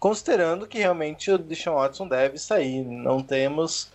[0.00, 2.84] considerando que realmente o Deshaun Watson deve sair.
[2.84, 3.92] Não temos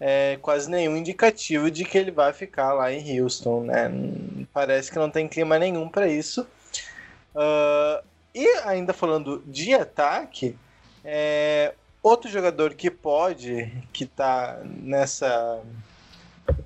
[0.00, 3.90] é, quase nenhum indicativo de que ele vai ficar lá em Houston, né?
[4.52, 6.46] Parece que não tem clima nenhum para isso.
[7.34, 8.02] Uh,
[8.34, 10.56] e ainda falando de ataque,
[11.04, 15.62] é, outro jogador que pode, que está nessa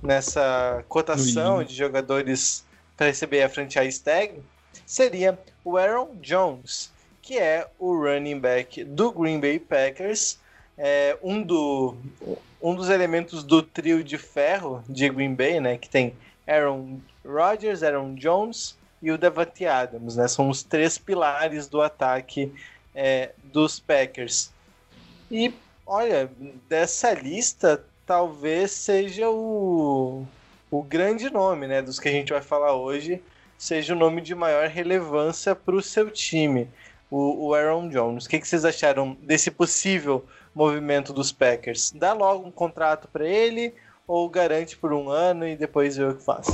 [0.00, 2.64] nessa cotação de jogadores
[2.96, 4.40] para receber a franchise tag,
[4.86, 10.38] seria o Aaron Jones, que é o running back do Green Bay Packers,
[10.78, 11.96] é um, do,
[12.62, 16.14] um dos elementos do trio de ferro de Green Bay, né, que tem
[16.46, 22.52] Aaron Rodgers, Aaron Jones e o Devante Adams, né, são os três pilares do ataque
[22.94, 24.52] é, dos Packers.
[25.30, 25.52] E
[25.84, 26.30] olha,
[26.68, 30.24] dessa lista talvez seja o,
[30.70, 33.20] o grande nome, né, dos que a gente vai falar hoje,
[33.58, 36.68] seja o nome de maior relevância para o seu time,
[37.10, 38.26] o, o Aaron Jones.
[38.26, 41.92] O que, que vocês acharam desse possível movimento dos Packers?
[41.94, 43.74] Dá logo um contrato para ele
[44.06, 46.46] ou garante por um ano e depois vê o que faz?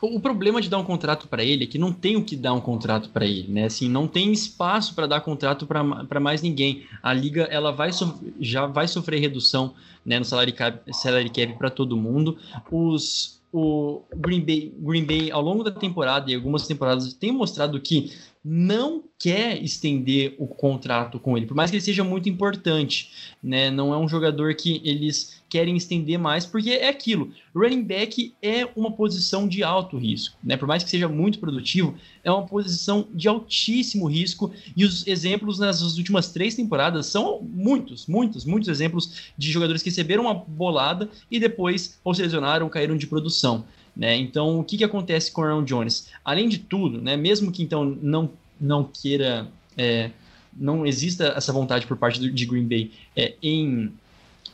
[0.00, 2.52] O problema de dar um contrato para ele é que não tem o que dar
[2.52, 3.64] um contrato para ele, né?
[3.64, 6.86] Assim, não tem espaço para dar contrato para mais ninguém.
[7.02, 7.90] A liga ela vai
[8.38, 12.38] já vai sofrer redução né, no salary cap, salary cap para todo mundo.
[12.70, 17.80] Os o Green Bay, Green Bay, ao longo da temporada e algumas temporadas, tem mostrado
[17.80, 18.12] que
[18.48, 23.10] não quer estender o contrato com ele, por mais que ele seja muito importante,
[23.42, 23.72] né?
[23.72, 27.32] Não é um jogador que eles querem estender mais, porque é aquilo.
[27.52, 30.56] Running back é uma posição de alto risco, né?
[30.56, 34.52] Por mais que seja muito produtivo, é uma posição de altíssimo risco.
[34.76, 39.90] E os exemplos nas últimas três temporadas são muitos, muitos, muitos exemplos de jogadores que
[39.90, 43.64] receberam uma bolada e depois ou se lesionaram, caíram de produção.
[43.96, 44.14] Né?
[44.16, 46.08] Então, o que, que acontece com o Aaron Jones?
[46.22, 48.30] Além de tudo, né, mesmo que então não,
[48.60, 50.10] não queira, é,
[50.54, 53.90] não exista essa vontade por parte do, de Green Bay é, em,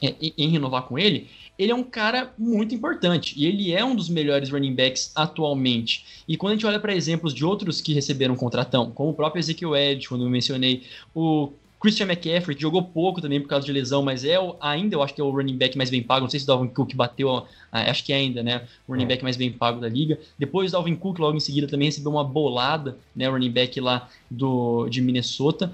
[0.00, 1.28] é, em renovar com ele,
[1.58, 6.22] ele é um cara muito importante e ele é um dos melhores running backs atualmente.
[6.26, 9.14] E quando a gente olha para exemplos de outros que receberam um contratão, como o
[9.14, 11.52] próprio Ezekiel Edge, quando eu mencionei, o
[11.82, 15.02] Christian McCaffrey, que jogou pouco também por causa de lesão, mas é o, ainda eu
[15.02, 16.22] acho que é o running back mais bem pago.
[16.22, 18.68] Não sei se o Dalvin Cook bateu, acho que é ainda, né?
[18.86, 19.08] O running é.
[19.08, 20.16] back mais bem pago da liga.
[20.38, 23.28] Depois o Dalvin Cook, logo em seguida, também recebeu uma bolada, né?
[23.28, 25.72] O running back lá do, de Minnesota.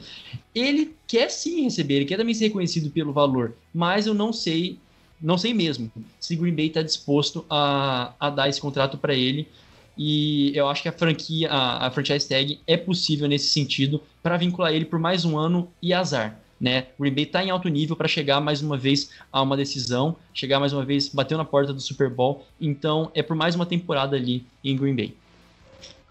[0.55, 4.79] Ele quer sim receber, ele quer também ser reconhecido pelo valor, mas eu não sei,
[5.21, 9.47] não sei mesmo se Green Bay está disposto a, a dar esse contrato para ele
[9.99, 14.37] e eu acho que a franquia, a, a franchise tag é possível nesse sentido para
[14.37, 16.39] vincular ele por mais um ano e azar.
[16.61, 16.87] Né?
[16.99, 20.17] O Green Bay está em alto nível para chegar mais uma vez a uma decisão,
[20.33, 23.67] chegar mais uma vez, bateu na porta do Super Bowl, então é por mais uma
[23.67, 25.15] temporada ali em Green Bay.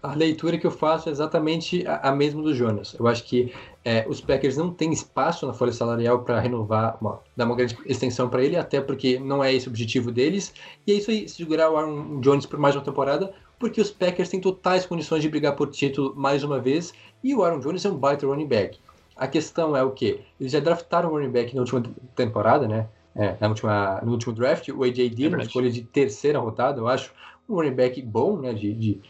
[0.02, 2.94] A leitura que eu faço é exatamente a, a mesma do Jonas.
[2.98, 3.52] Eu acho que
[3.84, 7.76] é, os Packers não têm espaço na folha salarial para renovar, uma, dar uma grande
[7.84, 10.54] extensão para ele, até porque não é esse o objetivo deles.
[10.86, 14.28] E é isso aí, segurar o Aaron Jones por mais uma temporada, porque os Packers
[14.28, 17.90] têm totais condições de brigar por título mais uma vez, e o Aaron Jones é
[17.90, 18.78] um baita running back.
[19.16, 20.20] A questão é o que?
[20.38, 21.82] Eles já draftaram o running back na última
[22.14, 22.88] temporada, né?
[23.16, 26.86] É, na última, no último draft, o AJ Dillon, é escolha de terceira rodada, eu
[26.86, 27.12] acho,
[27.48, 28.54] um running back bom, né?
[28.54, 29.00] De, de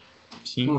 [0.65, 0.77] com,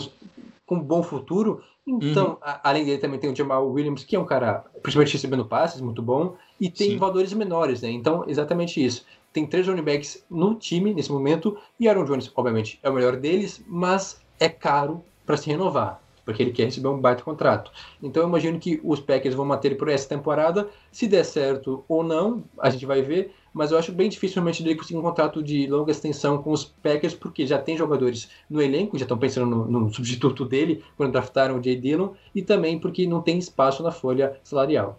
[0.67, 1.63] com um bom futuro.
[1.87, 2.37] Então, uhum.
[2.43, 5.81] a, além dele também tem o Jamal Williams, que é um cara, principalmente recebendo passes,
[5.81, 6.99] muito bom, e tem Sim.
[6.99, 7.91] valores menores, né?
[7.91, 12.79] Então, exatamente isso tem três running backs no time nesse momento, e Aaron Jones, obviamente,
[12.83, 16.99] é o melhor deles, mas é caro para se renovar, porque ele quer receber um
[16.99, 17.71] baita contrato.
[18.03, 21.85] Então eu imagino que os Packers vão manter ele por essa temporada, se der certo
[21.89, 25.03] ou não, a gente vai ver, mas eu acho bem difícil realmente ele conseguir um
[25.03, 29.19] contrato de longa extensão com os Packers, porque já tem jogadores no elenco, já estão
[29.19, 33.39] pensando no, no substituto dele, quando draftaram o Jay Dillon, e também porque não tem
[33.39, 34.99] espaço na folha salarial.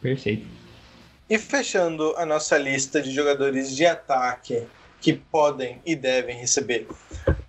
[0.00, 0.46] Perfeito.
[1.30, 4.66] E fechando a nossa lista de jogadores de ataque
[4.98, 6.88] que podem e devem receber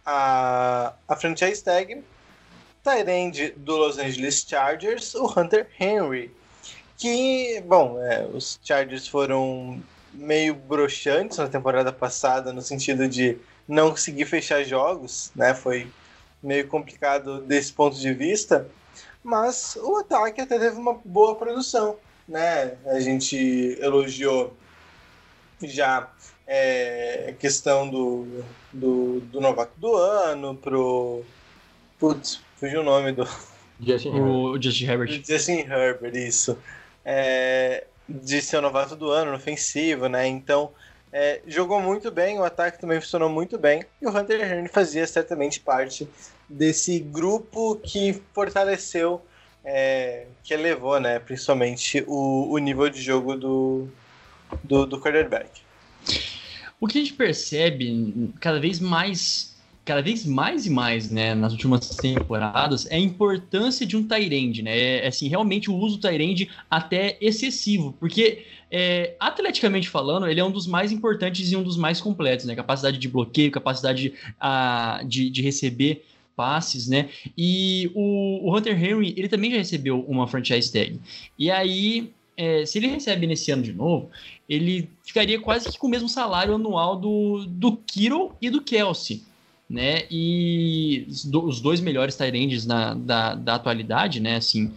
[0.06, 2.04] a, a franchise tag,
[2.84, 6.30] Tyrande do Los Angeles Chargers, o Hunter Henry.
[6.98, 9.82] Que, bom, é, os Chargers foram
[10.14, 15.54] meio broxantes na temporada passada, no sentido de não conseguir fechar jogos, né?
[15.54, 15.90] Foi
[16.44, 18.68] meio complicado desse ponto de vista,
[19.24, 21.98] mas o ataque até teve uma boa produção
[22.30, 22.78] né?
[22.86, 24.56] A gente elogiou
[25.62, 26.10] já
[26.48, 31.26] é, a questão do, do, do novato do ano pro,
[32.00, 33.28] Putz, fugiu o nome do.
[33.82, 34.32] Justin Herbert.
[34.32, 35.24] O Justin Herbert.
[35.26, 36.58] Justin Herbert, isso.
[37.04, 40.26] É, de ser o novato do ano no ofensivo, né?
[40.26, 40.72] Então,
[41.12, 43.84] é, jogou muito bem, o ataque também funcionou muito bem.
[44.02, 46.08] E o Hunter Henry fazia certamente parte
[46.48, 49.22] desse grupo que fortaleceu,
[49.64, 51.20] é, que elevou, né?
[51.20, 53.88] Principalmente o, o nível de jogo do,
[54.64, 55.50] do, do quarterback.
[56.80, 61.52] O que a gente percebe cada vez mais, cada vez mais e mais, né, nas
[61.52, 64.78] últimas temporadas, é a importância de um Tyrande, né?
[64.78, 70.44] É, assim, realmente o uso do Tyrande até excessivo, porque é, atleticamente falando, ele é
[70.44, 72.56] um dos mais importantes e um dos mais completos, né?
[72.56, 76.06] Capacidade de bloqueio, capacidade a, de, de receber
[76.40, 77.10] passes, né?
[77.38, 80.98] E o, o, Hunter Henry, ele também já recebeu uma franchise tag.
[81.38, 84.10] E aí, é, se ele recebe nesse ano de novo,
[84.48, 89.22] ele ficaria quase que com o mesmo salário anual do, do Kiro e do Kelsey.
[89.70, 90.04] Né?
[90.10, 92.94] E os dois melhores Tyrands da,
[93.36, 94.38] da atualidade, né?
[94.38, 94.72] Assim,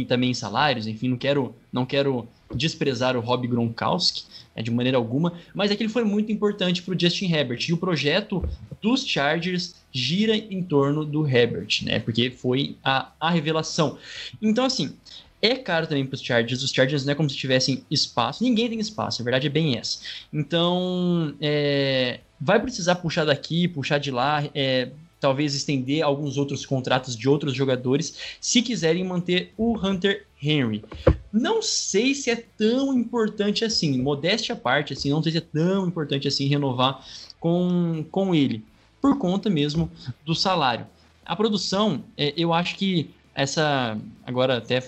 [0.00, 4.24] em, também em salários, enfim, não quero, não quero desprezar o Rob Gronkowski
[4.56, 7.58] né, de maneira alguma, mas aquele foi muito importante para o Justin Herbert.
[7.68, 8.46] E o projeto
[8.80, 11.98] dos Chargers gira em torno do Herbert, né?
[11.98, 13.98] Porque foi a, a revelação.
[14.40, 14.94] Então, assim,
[15.42, 16.62] é caro também para os Chargers.
[16.62, 18.42] Os Chargers não é como se tivessem espaço.
[18.42, 20.00] Ninguém tem espaço, a verdade é bem essa.
[20.32, 27.16] Então, é, vai precisar puxar daqui, puxar de lá, é, talvez estender alguns outros contratos
[27.16, 30.84] de outros jogadores, se quiserem manter o Hunter Henry.
[31.32, 35.40] Não sei se é tão importante assim, modéstia à parte, assim, não sei se é
[35.40, 37.04] tão importante assim renovar
[37.40, 38.64] com, com ele,
[39.00, 39.90] por conta mesmo
[40.24, 40.86] do salário.
[41.24, 44.80] A produção, é, eu acho que essa agora até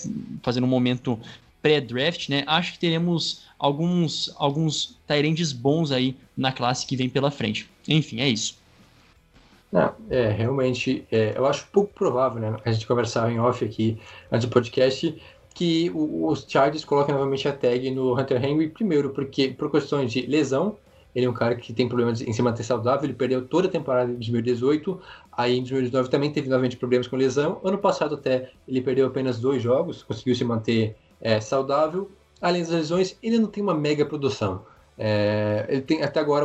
[0.42, 1.18] fazendo um momento
[1.60, 2.44] pré-draft, né?
[2.46, 7.68] Acho que teremos alguns alguns Tyrands bons aí na classe que vem pela frente.
[7.86, 8.56] Enfim, é isso.
[9.70, 12.56] Não, é, realmente, é, eu acho pouco provável, né?
[12.64, 13.98] A gente conversava em off aqui
[14.32, 15.20] antes do podcast,
[15.54, 20.22] que os Chargers coloquem novamente a tag no Hunter Henry, primeiro porque por questões de
[20.22, 20.76] lesão,
[21.14, 23.70] ele é um cara que tem problemas em se manter saudável, ele perdeu toda a
[23.70, 25.00] temporada de 2018,
[25.32, 27.60] aí em 2019 também teve novamente problemas com lesão.
[27.64, 32.10] Ano passado até ele perdeu apenas dois jogos, conseguiu se manter é, saudável.
[32.40, 34.64] Além das lesões, ele não tem uma mega produção.
[34.98, 36.44] É, ele tem até agora,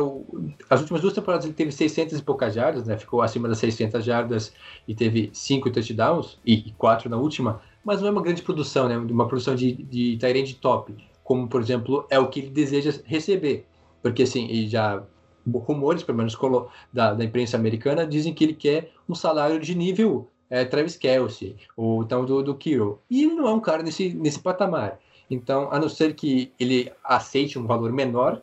[0.70, 2.96] as últimas duas temporadas ele teve 600 e poucas jardas, né?
[2.96, 4.52] ficou acima das 600 jardas
[4.86, 8.96] e teve cinco touchdowns e, quatro na última, mas não é uma grande produção, né?
[8.96, 13.66] uma produção de, de top, como por exemplo é o que ele deseja receber
[14.04, 15.02] porque assim, já
[15.46, 16.36] rumores, pelo menos
[16.92, 21.56] da, da imprensa americana, dizem que ele quer um salário de nível é, Travis Kelsey,
[21.74, 23.00] ou então do, do Kiro.
[23.08, 25.00] E ele não é um cara nesse, nesse patamar.
[25.34, 28.40] Então, a não ser que ele aceite um valor menor,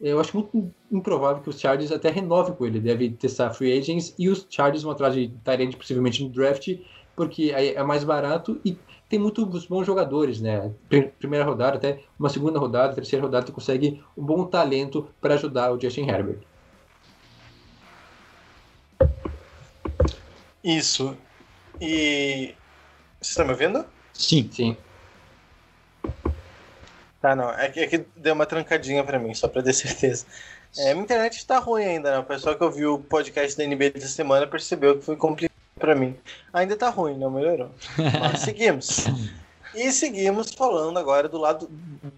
[0.00, 2.78] eu acho muito improvável que os Chargers até renovem com ele.
[2.78, 6.68] Deve testar free agents e os Chargers vão atrás de Tyrande possivelmente no draft,
[7.16, 8.76] porque é mais barato e
[9.08, 10.70] tem muitos bons jogadores, né?
[11.18, 15.72] Primeira rodada, até uma segunda rodada, terceira rodada, tu consegue um bom talento para ajudar
[15.72, 16.38] o Justin Herbert.
[20.62, 21.16] Isso.
[21.80, 22.54] E.
[23.20, 23.84] Você está me ouvindo?
[24.12, 24.48] Sim.
[24.52, 24.76] Sim.
[27.20, 27.50] Tá, não.
[27.50, 30.24] É que, é que deu uma trancadinha para mim, só para ter certeza.
[30.76, 32.18] É, minha internet está ruim ainda, né?
[32.18, 35.94] O pessoal que ouviu o podcast da NBA dessa semana percebeu que foi complicado para
[35.94, 36.16] mim.
[36.52, 37.70] Ainda tá ruim, não melhorou.
[38.20, 39.06] Mas seguimos.
[39.74, 41.68] E seguimos falando agora do lado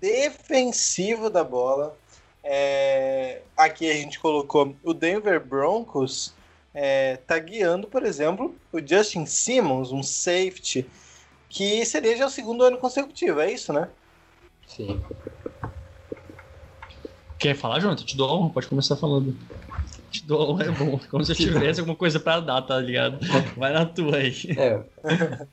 [0.00, 1.96] defensivo da bola.
[2.42, 6.34] É, aqui a gente colocou o Denver Broncos
[6.72, 10.86] é, tá guiando, por exemplo, o Justin Simmons, um safety,
[11.48, 13.88] que seria já o segundo ano consecutivo, é isso, né?
[14.76, 15.00] Sim.
[17.38, 18.04] Quer falar, Jonathan?
[18.04, 19.34] Te dou honra, pode começar falando.
[20.10, 21.00] Te dou é bom.
[21.10, 23.18] Como se eu tivesse alguma coisa pra dar, tá ligado?
[23.56, 24.32] Vai na tua aí.
[24.56, 24.80] É.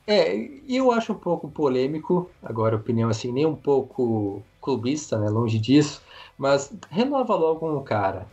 [0.06, 5.28] é, eu acho um pouco polêmico, agora opinião assim, nem um pouco clubista, né?
[5.28, 6.00] Longe disso.
[6.36, 8.26] Mas renova logo um cara.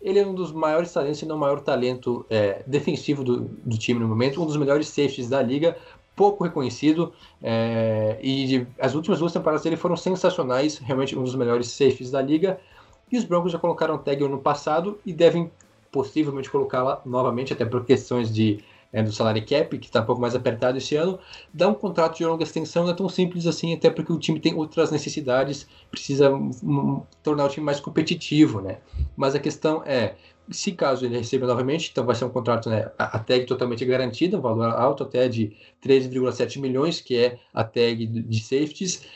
[0.00, 3.78] Ele é um dos maiores talentos, se não o maior talento é, defensivo do, do
[3.78, 5.76] time no momento, um dos melhores safeties da liga,
[6.22, 7.12] pouco reconhecido.
[7.42, 12.22] É, e as últimas duas temporadas dele foram sensacionais, realmente um dos melhores safeties da
[12.22, 12.60] liga.
[13.10, 15.50] E os Broncos já colocaram tag no passado e devem
[15.90, 18.62] possivelmente colocá-la novamente, até por questões de
[18.92, 21.18] é, do salário cap, que está um pouco mais apertado esse ano,
[21.52, 24.38] dar um contrato de longa extensão não é tão simples assim, até porque o time
[24.38, 26.30] tem outras necessidades, precisa
[27.22, 28.78] tornar o time mais competitivo, né?
[29.16, 30.14] Mas a questão é,
[30.50, 34.38] se caso ele receba novamente, então vai ser um contrato, né, a tag totalmente garantida,
[34.38, 39.06] um valor alto até de 13,7 milhões, que é a tag de safeties,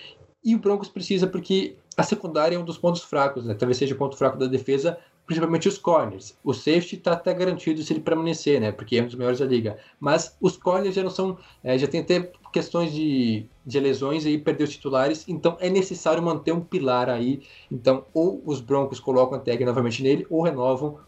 [0.44, 3.54] e o Broncos precisa porque a secundária é um dos pontos fracos, né?
[3.54, 6.38] talvez seja o ponto fraco da defesa, principalmente os corners.
[6.44, 8.70] O safety está até garantido se ele permanecer, né?
[8.70, 9.76] Porque é um dos melhores da liga.
[9.98, 11.36] Mas os corners já não são.
[11.64, 16.22] É, já tem até questões de, de lesões e perder os titulares, então é necessário
[16.22, 17.42] manter um pilar aí.
[17.70, 20.98] Então, ou os Broncos colocam a tag novamente nele, ou renovam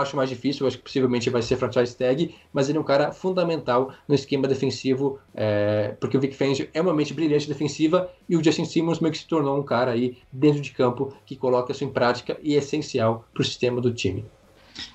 [0.00, 3.12] acho mais difícil, acho que possivelmente vai ser franchise tag, mas ele é um cara
[3.12, 8.36] fundamental no esquema defensivo, é, porque o Vic Fangio é uma mente brilhante defensiva e
[8.36, 11.72] o Justin Simmons meio que se tornou um cara aí dentro de campo que coloca
[11.72, 14.24] isso em prática e é essencial para o sistema do time.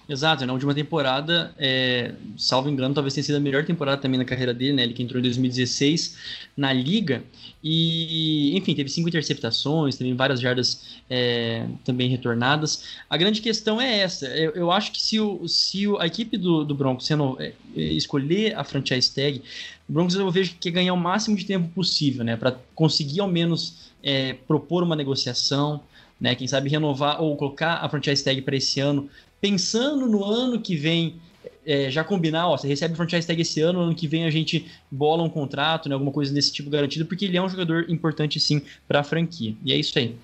[0.07, 4.25] Exato, na última temporada, é, salvo engano, talvez tenha sido a melhor temporada também na
[4.25, 4.83] carreira dele, né?
[4.83, 6.17] Ele que entrou em 2016
[6.57, 7.23] na liga
[7.63, 12.97] e, enfim, teve cinco interceptações, teve várias jardas é, também retornadas.
[13.09, 16.37] A grande questão é essa: eu, eu acho que se, o, se o, a equipe
[16.37, 19.41] do, do Broncos sendo, é, escolher a franchise tag,
[19.87, 22.35] o Broncos eu vejo que quer ganhar o máximo de tempo possível, né?
[22.35, 25.81] Para conseguir ao menos é, propor uma negociação.
[26.21, 29.09] Né, quem sabe renovar ou colocar a franchise tag para esse ano
[29.43, 31.19] pensando no ano que vem,
[31.65, 34.23] é, já combinar, ó, você recebe o franchise tag esse ano, no ano que vem
[34.23, 37.49] a gente bola um contrato, né, alguma coisa desse tipo garantido, porque ele é um
[37.49, 39.53] jogador importante sim para a franquia.
[39.61, 40.15] E é isso aí.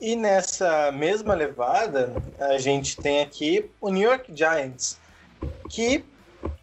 [0.00, 2.10] E nessa mesma levada,
[2.40, 4.98] a gente tem aqui o New York Giants,
[5.68, 6.02] que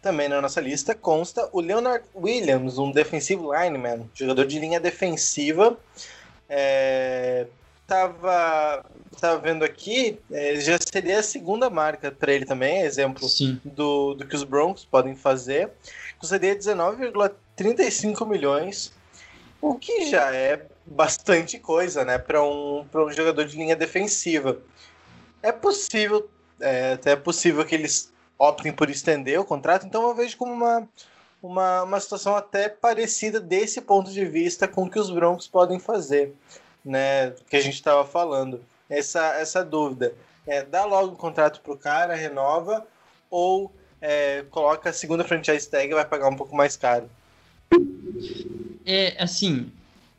[0.02, 5.78] também na nossa lista consta o Leonard Williams, um defensivo lineman, jogador de linha defensiva.
[6.48, 7.46] É,
[7.86, 8.84] tava,
[9.20, 13.28] tava vendo aqui, é, já seria a segunda marca para ele também, exemplo
[13.64, 15.70] do, do que os Broncos podem fazer.
[16.18, 18.92] Custaria 19,35 milhões,
[19.60, 24.60] o que já é bastante coisa, né, para um, um jogador de linha defensiva.
[25.42, 26.28] É possível,
[26.60, 30.52] é, até é possível que eles optem por estender o contrato, então eu vejo como
[30.52, 30.88] uma,
[31.42, 35.78] uma, uma situação até parecida desse ponto de vista com o que os Broncos podem
[35.78, 36.34] fazer
[36.86, 38.64] né, que a gente estava falando.
[38.88, 40.14] Essa, essa dúvida.
[40.46, 42.86] É, dá logo o contrato pro cara, renova,
[43.28, 47.10] ou é, coloca a segunda franchise tag e vai pagar um pouco mais caro?
[48.86, 49.72] É, assim,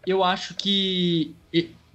[0.06, 1.34] eu acho que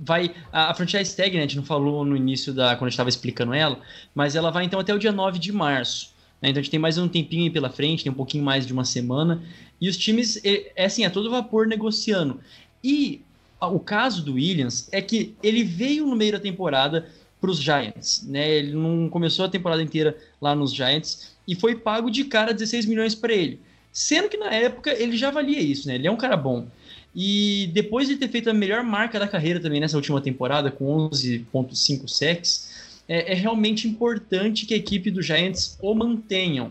[0.03, 0.35] vai.
[0.51, 2.75] A, a franchise tag, né, a gente não falou no início da.
[2.75, 3.79] quando a gente estava explicando ela,
[4.14, 6.12] mas ela vai então até o dia 9 de março.
[6.41, 8.66] Né, então a gente tem mais um tempinho aí pela frente, tem um pouquinho mais
[8.66, 9.43] de uma semana.
[9.81, 12.41] E os times, é, é assim, é todo vapor negociando.
[12.83, 13.23] E
[13.68, 17.06] o caso do Williams é que ele veio no meio da temporada
[17.40, 18.56] para os Giants, né?
[18.56, 22.86] Ele não começou a temporada inteira lá nos Giants e foi pago de cara 16
[22.86, 23.60] milhões para ele,
[23.92, 25.96] sendo que na época ele já valia isso, né?
[25.96, 26.66] Ele é um cara bom.
[27.14, 31.08] E depois de ter feito a melhor marca da carreira também nessa última temporada, com
[31.10, 36.70] 11.5 sacks, é, é realmente importante que a equipe do Giants o mantenham.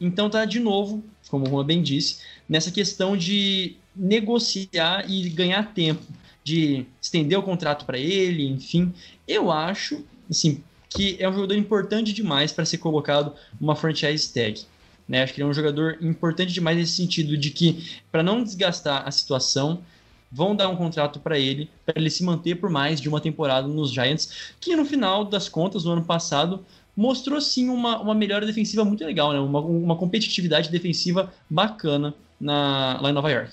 [0.00, 2.18] Então tá de novo, como o Juan bem disse,
[2.48, 6.02] nessa questão de negociar e ganhar tempo,
[6.42, 8.92] de estender o contrato para ele, enfim.
[9.26, 14.62] Eu acho, assim, que é um jogador importante demais para ser colocado uma franchise tag.
[15.08, 15.22] Né?
[15.22, 19.06] Acho que ele é um jogador importante demais nesse sentido de que, para não desgastar
[19.06, 19.82] a situação,
[20.30, 23.66] vão dar um contrato para ele, para ele se manter por mais de uma temporada
[23.66, 26.64] nos Giants, que no final das contas, no ano passado,
[26.98, 29.38] mostrou sim uma, uma melhora defensiva muito legal, né?
[29.38, 33.52] uma, uma competitividade defensiva bacana na, lá em Nova York.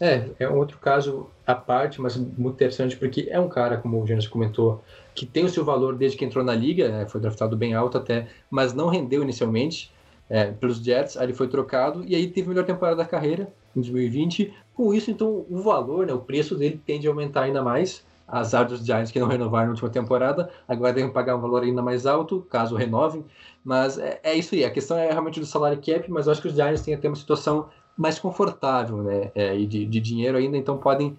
[0.00, 4.02] É, é um outro caso à parte, mas muito interessante, porque é um cara, como
[4.02, 4.82] o Gênesis comentou,
[5.14, 7.98] que tem o seu valor desde que entrou na liga, né, foi draftado bem alto
[7.98, 9.92] até, mas não rendeu inicialmente
[10.30, 13.52] é, pelos Jets, aí ele foi trocado e aí teve a melhor temporada da carreira
[13.76, 14.54] em 2020.
[14.72, 18.02] Com isso, então, o valor, né, o preço dele tende a aumentar ainda mais.
[18.30, 21.82] Azar dos Giants que não renovaram na última temporada, agora devem pagar um valor ainda
[21.82, 23.24] mais alto, caso renovem.
[23.64, 26.42] Mas é, é isso aí, a questão é realmente do salário cap, mas eu acho
[26.42, 29.30] que os Giants têm até uma situação mais confortável, né?
[29.34, 31.16] É, e de, de dinheiro ainda, então podem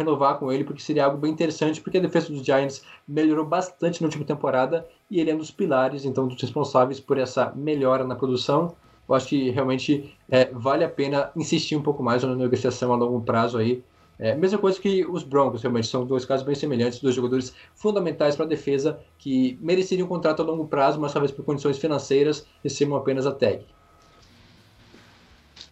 [0.00, 4.00] renovar com ele, porque seria algo bem interessante, porque a defesa dos Giants melhorou bastante
[4.00, 8.04] na última temporada e ele é um dos pilares, então, dos responsáveis por essa melhora
[8.04, 8.74] na produção.
[9.08, 12.96] Eu acho que realmente é, vale a pena insistir um pouco mais na negociação a
[12.96, 13.82] longo prazo aí.
[14.22, 18.36] É, mesma coisa que os Broncos, realmente, são dois casos bem semelhantes, dois jogadores fundamentais
[18.36, 22.46] para a defesa que mereceriam um contrato a longo prazo, mas talvez por condições financeiras
[22.62, 23.64] recebam apenas a tag.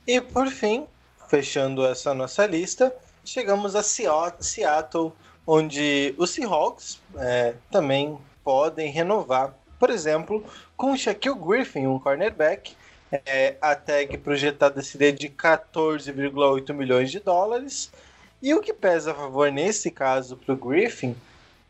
[0.07, 0.87] E por fim,
[1.29, 2.91] fechando essa nossa lista,
[3.23, 5.13] chegamos a Seattle,
[5.47, 10.43] onde os Seahawks é, também podem renovar, por exemplo,
[10.75, 12.75] com Shaquille Griffin, um cornerback,
[13.27, 17.91] é, a tag projetada seria de 14,8 milhões de dólares.
[18.43, 21.17] E o que pesa a favor nesse caso para o Griffin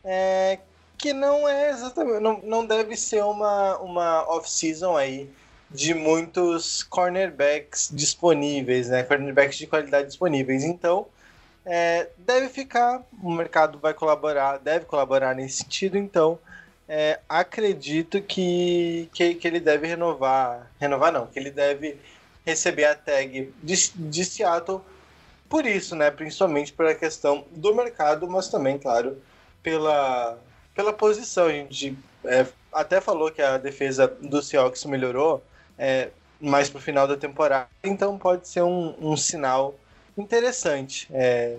[0.03, 0.59] é
[0.97, 5.29] que não é exatamente, não, não deve ser uma, uma off-season aí
[5.71, 9.03] de muitos cornerbacks disponíveis, né?
[9.03, 10.63] Cornerbacks de qualidade disponíveis.
[10.63, 11.07] Então,
[11.65, 16.39] é, deve ficar, o mercado vai colaborar, deve colaborar nesse sentido, então
[16.87, 21.97] é, acredito que, que, que, ele deve renovar, renovar não, que ele deve
[22.45, 24.81] receber a tag de, de Seattle
[25.49, 29.17] por isso, né, principalmente pela questão do mercado, mas também, claro,
[29.63, 30.37] pela,
[30.75, 31.47] pela posição.
[31.47, 35.43] A gente é, até falou que a defesa do Seahawks melhorou
[35.77, 39.77] é, mais pro final da temporada, então pode ser um, um sinal
[40.17, 41.57] interessante é,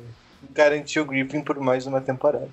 [0.50, 2.48] garantir o Griffin por mais uma temporada.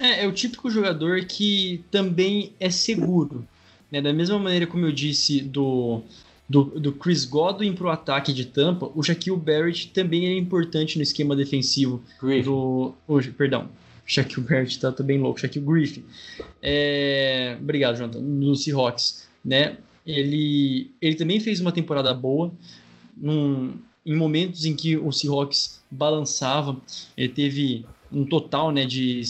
[0.00, 3.46] É, é o típico jogador que também é seguro.
[3.90, 4.00] Né?
[4.00, 6.02] Da mesma maneira como eu disse do,
[6.48, 10.96] do, do Chris Godwin para o ataque de Tampa, o Shaquille Barrett também é importante
[10.96, 12.42] no esquema defensivo Griffin.
[12.42, 12.94] do.
[13.06, 13.68] Oh, perdão,
[14.04, 16.04] Shaquille Barrett tá, tá bem louco, Shaquille Griffin.
[16.62, 18.20] É, obrigado, Jonathan.
[18.20, 19.76] No Seahawks, né?
[20.06, 22.52] Ele, ele também fez uma temporada boa.
[23.16, 23.74] Num,
[24.04, 26.80] em momentos em que o Seahawks balançava,
[27.16, 29.20] ele teve um total né, de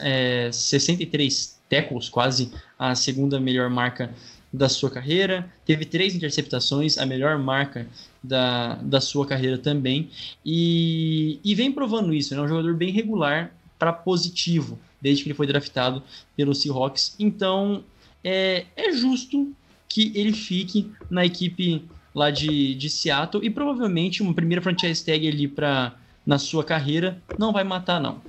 [0.00, 4.14] é, 63 tackles, quase a segunda melhor marca
[4.52, 5.50] da sua carreira.
[5.64, 7.86] Teve três interceptações, a melhor marca
[8.22, 10.10] da, da sua carreira também.
[10.44, 12.42] E, e vem provando isso, é né?
[12.42, 16.02] um jogador bem regular para positivo, desde que ele foi draftado
[16.36, 17.14] pelo Seahawks.
[17.18, 17.84] Então
[18.24, 19.52] é, é justo
[19.88, 21.84] que ele fique na equipe
[22.14, 25.94] lá de, de Seattle e provavelmente uma primeira franchise tag ali para
[26.24, 28.20] na sua carreira não vai matar não.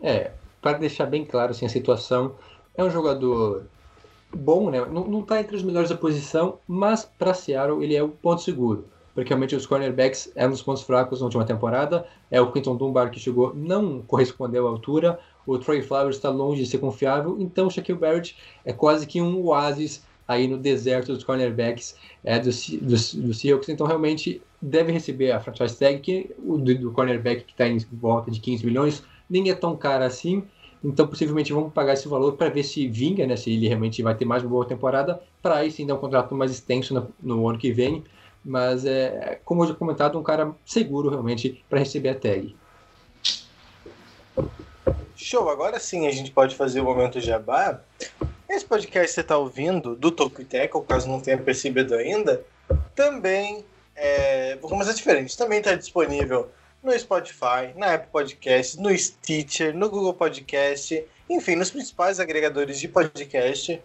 [0.00, 0.30] É,
[0.62, 2.34] para deixar bem claro assim, a situação,
[2.74, 3.66] é um jogador
[4.34, 4.84] bom, né?
[4.86, 8.42] Não, não tá entre os melhores da posição, mas para Seattle ele é o ponto
[8.42, 8.86] seguro.
[9.14, 12.06] Porque realmente os cornerbacks eram os pontos fracos na última temporada.
[12.30, 15.18] É o Quinton Dunbar que chegou, não correspondeu à altura.
[15.46, 17.36] O Troy Flowers está longe de ser confiável.
[17.40, 22.38] Então o Shaquille Barrett é quase que um oásis aí no deserto dos cornerbacks é,
[22.38, 23.68] do, do, do Seahawks.
[23.68, 28.30] Então realmente deve receber a franchise tag, que do, do cornerback que está em volta
[28.30, 30.44] de 15 milhões nem é tão caro assim.
[30.82, 33.36] Então, possivelmente vamos pagar esse valor para ver se vinga, né?
[33.36, 36.34] Se ele realmente vai ter mais uma boa temporada, para aí sim dar um contrato
[36.34, 38.02] mais extenso no, no ano que vem.
[38.42, 42.56] Mas, é, como eu já comentado, um cara seguro realmente para receber a tag.
[45.14, 47.80] Show, agora sim a gente pode fazer o momento jabá.
[48.48, 52.42] Esse podcast que você está ouvindo, do Tokiteco, caso não tenha percebido ainda,
[52.94, 53.64] também,
[53.94, 56.48] é, vou começar diferente, também está disponível
[56.82, 62.88] no Spotify, na Apple Podcast, no Stitcher, no Google Podcast, enfim, nos principais agregadores de
[62.88, 63.80] podcast.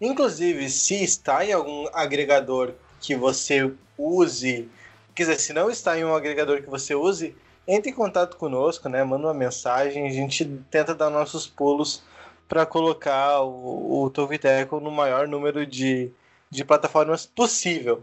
[0.00, 4.68] Inclusive, se está em algum agregador que você use,
[5.14, 7.36] quer dizer, se não está em um agregador que você use,
[7.66, 9.04] entre em contato conosco, né?
[9.04, 12.02] Manda uma mensagem, a gente tenta dar nossos pulos
[12.48, 16.10] para colocar o, o Tokiteco no maior número de,
[16.50, 18.02] de plataformas possível.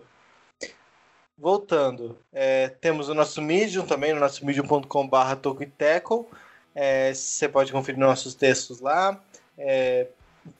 [1.37, 6.29] Voltando, é, temos o nosso Medium também, no nosso medium.com.br Tocoiteco.
[6.73, 9.19] É, você pode conferir nossos textos lá.
[9.57, 10.07] É,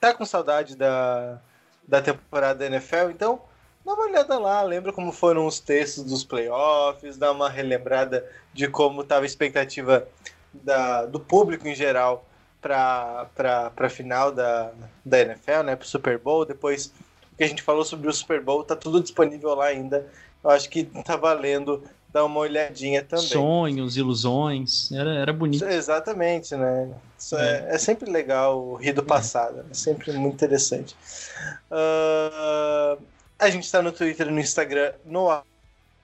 [0.02, 1.40] tá com saudade da,
[1.88, 3.10] da temporada da NFL?
[3.12, 3.42] Então,
[3.86, 8.68] dá uma olhada lá, lembra como foram os textos dos playoffs, dá uma relembrada de
[8.68, 10.06] como estava a expectativa
[10.54, 12.26] da, do público em geral
[12.62, 13.30] para
[13.78, 14.74] a final da,
[15.06, 16.46] da NFL, né, para o Super Bowl.
[16.46, 16.88] Depois,
[17.32, 20.06] o que a gente falou sobre o Super Bowl, tá tudo disponível lá ainda
[20.46, 21.84] eu acho que tá valendo
[22.14, 23.26] dar uma olhadinha também.
[23.26, 25.66] Sonhos, ilusões, era, era bonito.
[25.66, 26.94] Exatamente, né?
[27.34, 30.96] É, é, sempre legal rir do passado, é sempre muito interessante.
[31.70, 33.02] Uh,
[33.40, 35.30] a gente está no Twitter e no Instagram, no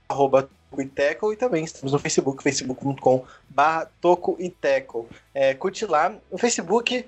[0.10, 5.08] arroba Tocoiteco e também estamos no Facebook, facebook.com barra Tocoiteco.
[5.34, 6.14] É, curte lá.
[6.30, 7.06] O Facebook,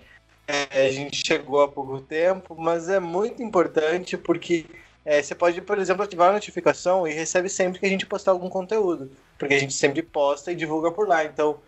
[0.47, 4.65] é, a gente chegou há pouco tempo, mas é muito importante porque
[5.05, 8.31] é, você pode, por exemplo, ativar a notificação e recebe sempre que a gente postar
[8.31, 9.11] algum conteúdo.
[9.37, 11.25] Porque a gente sempre posta e divulga por lá.
[11.25, 11.59] Então,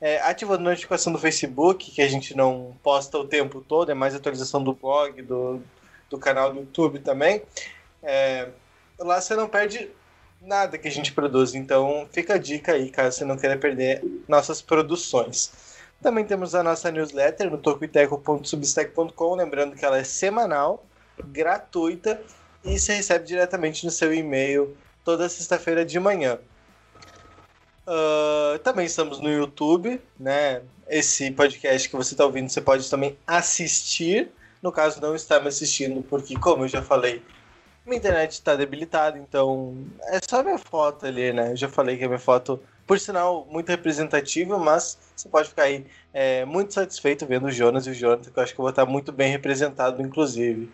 [0.00, 3.94] é, ativando a notificação do Facebook, que a gente não posta o tempo todo, é
[3.94, 5.62] mais atualização do blog, do,
[6.10, 7.42] do canal do YouTube também.
[8.02, 8.48] É,
[8.98, 9.88] lá você não perde
[10.42, 11.54] nada que a gente produz.
[11.54, 15.50] Então, fica a dica aí, caso você não queira perder nossas produções.
[16.02, 20.84] Também temos a nossa newsletter no tocoiteco.substack.com, lembrando que ela é semanal,
[21.28, 22.20] gratuita
[22.64, 26.38] e você recebe diretamente no seu e-mail toda sexta-feira de manhã.
[27.86, 30.62] Uh, também estamos no YouTube, né?
[30.88, 34.30] Esse podcast que você está ouvindo, você pode também assistir.
[34.62, 37.20] No caso, não está me assistindo, porque, como eu já falei,
[37.84, 41.50] minha internet está debilitada, então é só minha foto ali, né?
[41.50, 45.64] Eu já falei que a minha foto, por sinal, muito representativa, mas você pode ficar
[45.64, 45.84] aí
[46.14, 48.70] é, muito satisfeito vendo o Jonas e o Jonathan, que eu acho que eu vou
[48.70, 50.70] estar muito bem representado, inclusive.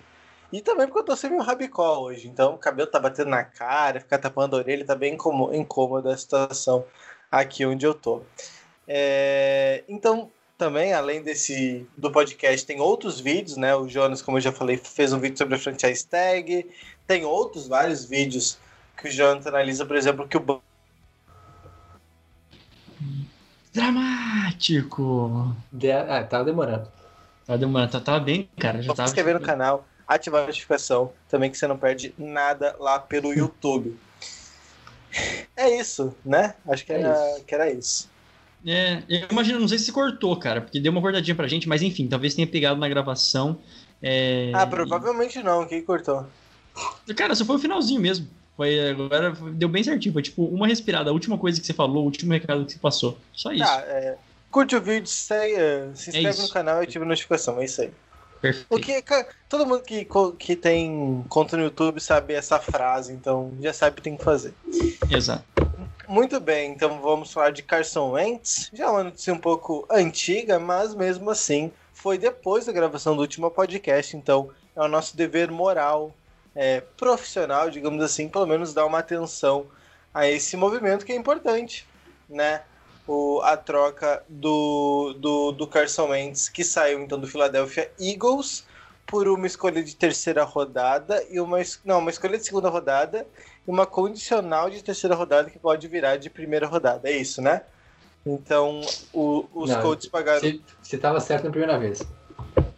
[0.53, 2.29] E também porque eu tô sem meu rabicó hoje.
[2.29, 5.17] Então o cabelo tá batendo na cara, ficar tapando a orelha, tá bem
[5.53, 6.85] incômoda a situação
[7.31, 8.23] aqui onde eu tô.
[8.87, 13.77] É, então, também, além desse do podcast, tem outros vídeos, né?
[13.77, 16.69] O Jonas, como eu já falei, fez um vídeo sobre a franchise tag.
[17.07, 18.59] Tem outros vários vídeos
[18.97, 20.61] que o Jonas analisa, por exemplo, que o
[23.73, 25.55] Dramático!
[25.71, 25.93] De...
[25.93, 26.91] Ah, tava demorando.
[27.47, 28.83] Tava demorando, tá, tava bem, cara.
[28.83, 29.07] Já tava...
[29.07, 33.33] se inscrever no canal, ativar a notificação, também que você não perde nada lá pelo
[33.33, 33.97] YouTube.
[35.57, 36.55] É isso, né?
[36.67, 37.45] Acho que É era, isso.
[37.45, 38.11] que era isso.
[38.67, 41.83] É, eu imagino, não sei se cortou, cara, porque deu uma cortadinha pra gente, mas
[41.83, 43.59] enfim, talvez tenha pegado na gravação.
[44.03, 44.51] É...
[44.55, 46.27] Ah, provavelmente não, quem cortou?
[47.17, 48.29] Cara, só foi o finalzinho mesmo.
[48.57, 50.13] Foi agora, deu bem certinho.
[50.13, 52.79] Foi tipo uma respirada, a última coisa que você falou, o último recado que você
[52.79, 53.17] passou.
[53.33, 53.65] Só isso.
[53.65, 54.17] Tá, é,
[54.51, 55.55] curte o vídeo, segue,
[55.95, 56.43] se inscreve isso.
[56.43, 57.91] no canal e ativa a notificação, é isso aí.
[58.41, 58.67] Perfeito.
[58.71, 59.03] O que,
[59.49, 60.07] todo mundo que,
[60.39, 64.25] que tem conta no YouTube sabe essa frase, então já sabe o que tem que
[64.25, 64.55] fazer.
[65.11, 65.45] Exato.
[66.07, 68.71] Muito bem, então vamos falar de Carson Wentz.
[68.73, 73.21] Já é uma notícia um pouco antiga, mas mesmo assim foi depois da gravação do
[73.21, 76.15] último podcast, então é o nosso dever moral,
[76.55, 79.67] é, profissional, digamos assim, pelo menos dar uma atenção
[80.15, 81.87] a esse movimento que é importante,
[82.29, 82.63] né?
[83.09, 88.67] O, a troca do, do, do Carson Wentz, que saiu então do Philadelphia Eagles
[89.07, 93.27] por uma escolha de terceira rodada e uma, não, uma escolha de segunda rodada
[93.67, 97.09] e uma condicional de terceira rodada que pode virar de primeira rodada.
[97.09, 97.63] É isso, né?
[98.27, 100.41] Então, o- os Não, Colts pagaram.
[100.41, 102.03] Você, você tava certo na primeira vez.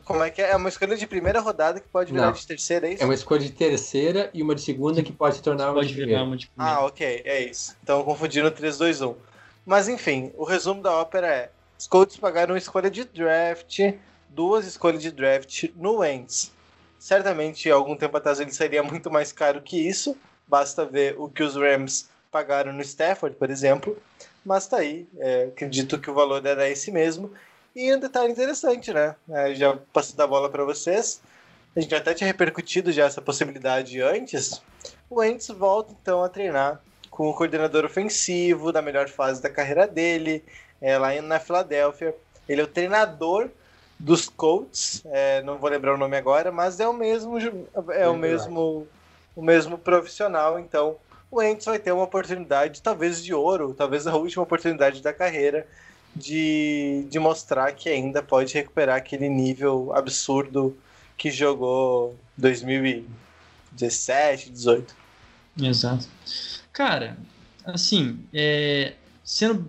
[0.04, 0.50] Como é que é?
[0.50, 2.32] É uma escolha de primeira rodada que pode virar Não.
[2.32, 3.02] de terceira, é isso?
[3.02, 5.88] É uma escolha de terceira e uma de segunda que pode se tornar uma Pode
[5.88, 6.24] de virar primeira.
[6.24, 7.76] uma de Ah, ok, é isso.
[7.82, 9.14] Então confundindo 3, 2, 1.
[9.64, 13.78] Mas enfim, o resumo da ópera é: os Colts pagaram uma escolha de draft,
[14.28, 16.52] duas escolhas de draft no Wentz.
[16.98, 20.16] Certamente, algum tempo atrás ele seria muito mais caro que isso.
[20.46, 23.96] Basta ver o que os Rams pagaram no Stafford, por exemplo.
[24.44, 27.32] Mas tá aí, é, acredito que o valor era esse mesmo.
[27.74, 29.14] E um detalhe interessante, né?
[29.28, 31.22] É, já passo da bola para vocês.
[31.74, 34.60] A gente até tinha repercutido já essa possibilidade antes.
[35.08, 36.82] O Wentz volta então a treinar
[37.20, 40.42] com o coordenador ofensivo da melhor fase da carreira dele,
[40.80, 42.14] é, lá em- na Filadélfia.
[42.48, 43.50] Ele é o treinador
[43.98, 47.36] dos Colts, é, não vou lembrar o nome agora, mas é o mesmo
[47.90, 48.88] é o mesmo
[49.36, 50.96] o mesmo profissional, então
[51.30, 55.66] o Wentz vai ter uma oportunidade, talvez de ouro, talvez a última oportunidade da carreira
[56.16, 60.74] de, de mostrar que ainda pode recuperar aquele nível absurdo
[61.18, 64.96] que jogou 2017, 18.
[65.60, 66.08] Exato.
[66.72, 67.18] Cara,
[67.64, 68.94] assim, é,
[69.24, 69.66] sendo,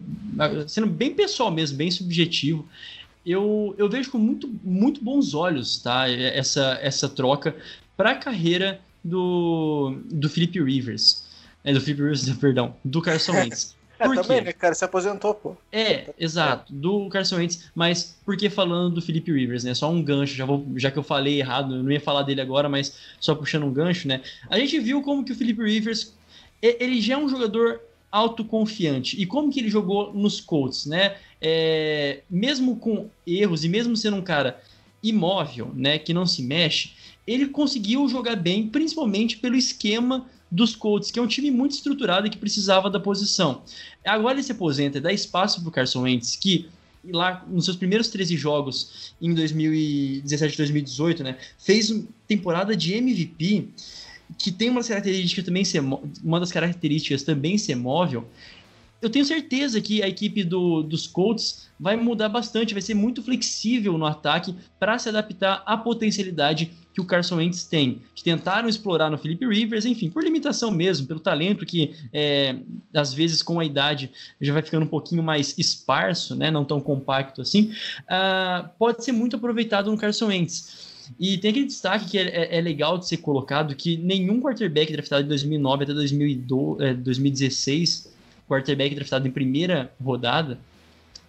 [0.68, 2.68] sendo bem pessoal mesmo, bem subjetivo,
[3.26, 6.10] eu, eu vejo com muito, muito bons olhos, tá?
[6.10, 7.56] Essa, essa troca
[7.95, 11.28] para a carreira do, do Felipe Rivers.
[11.64, 13.76] É, do Felipe Rivers, perdão, do Carson Wentz.
[14.02, 14.45] É, Por também, quê?
[14.45, 14.74] né, cara?
[14.74, 15.56] Se aposentou, pô.
[15.72, 19.76] É, exato, do Carson Wentz, mas por que falando do Felipe Rivers, né?
[19.76, 22.41] Só um gancho, já, vou, já que eu falei errado, eu não ia falar dele
[22.41, 24.22] agora, mas só puxando um gancho, né?
[24.49, 26.16] A gente viu como que o Felipe Rivers,
[26.62, 27.82] ele já é um jogador
[28.12, 31.16] autoconfiante, e como que ele jogou nos Colts, né?
[31.41, 34.62] É, mesmo com erros e mesmo sendo um cara
[35.01, 36.91] imóvel, né, que não se mexe,
[37.26, 42.28] ele conseguiu jogar bem, principalmente pelo esquema dos Colts, que é um time muito estruturado
[42.28, 43.64] e que precisava da posição.
[44.05, 46.70] Agora ele se aposenta e dá espaço para o Carson Wentz, que
[47.09, 51.91] lá nos seus primeiros 13 jogos em 2017 2018, né, fez
[52.28, 53.70] temporada de MVP
[54.38, 58.28] que tem uma característica também ser uma das características também ser móvel.
[59.02, 63.24] Eu tenho certeza que a equipe do, dos Colts vai mudar bastante, vai ser muito
[63.24, 68.70] flexível no ataque para se adaptar à potencialidade que o Carson Wentz tem, que tentaram
[68.70, 72.58] explorar no Felipe Rivers, enfim, por limitação mesmo, pelo talento que é,
[72.94, 76.80] às vezes com a idade já vai ficando um pouquinho mais esparso, né, não tão
[76.80, 77.74] compacto assim,
[78.08, 80.91] ah, pode ser muito aproveitado no Carson Wentz.
[81.20, 84.91] E tem aquele destaque que é, é- é legal de ser colocado, que nenhum quarterback
[84.91, 88.14] draftado de 2009 até 2012, é, 2016,
[88.47, 90.59] quarterback draftado em primeira rodada,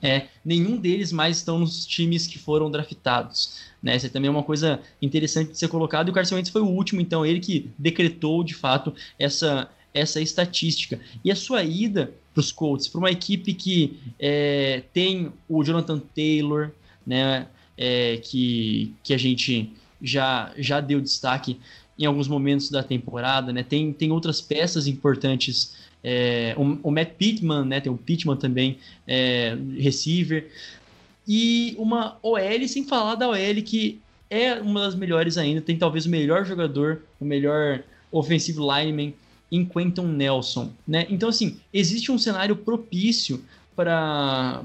[0.03, 3.61] é, nenhum deles mais estão nos times que foram draftados.
[3.81, 3.95] Né?
[3.95, 6.09] Essa também é uma coisa interessante de ser colocado.
[6.09, 10.21] E o Carson Wentz foi o último, então, ele que decretou de fato essa, essa
[10.21, 10.99] estatística.
[11.25, 16.01] E a sua ida para os Colts, para uma equipe que é, tem o Jonathan
[16.15, 16.71] Taylor,
[17.07, 17.47] né?
[17.77, 19.71] É, que, que a gente
[20.01, 21.59] já, já deu destaque
[21.99, 23.63] em alguns momentos da temporada, né?
[23.63, 25.77] Tem, tem outras peças importantes.
[26.03, 27.81] É, o, o Matt Pittman, né?
[27.81, 30.51] Tem o Pittman também, é, receiver.
[31.27, 35.61] E uma OL, sem falar da OL, que é uma das melhores ainda.
[35.61, 39.15] Tem talvez o melhor jogador, o melhor offensive lineman
[39.51, 41.07] em Quentin Nelson, né?
[41.11, 43.45] Então, assim, existe um cenário propício
[43.77, 44.63] para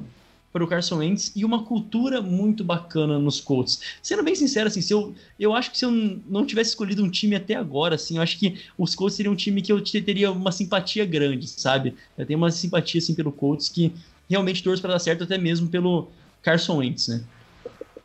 [0.58, 3.80] para o Carson Wentz e uma cultura muito bacana nos Colts.
[4.02, 7.10] Sendo bem sincero, assim, se eu, eu acho que se eu não tivesse escolhido um
[7.10, 10.32] time até agora, assim, eu acho que os Colts seriam um time que eu teria
[10.32, 11.94] uma simpatia grande, sabe?
[12.18, 13.94] Eu tenho uma simpatia, assim, pelo Colts que
[14.28, 16.08] realmente torço para dar certo até mesmo pelo
[16.42, 17.24] Carson Wentz, né?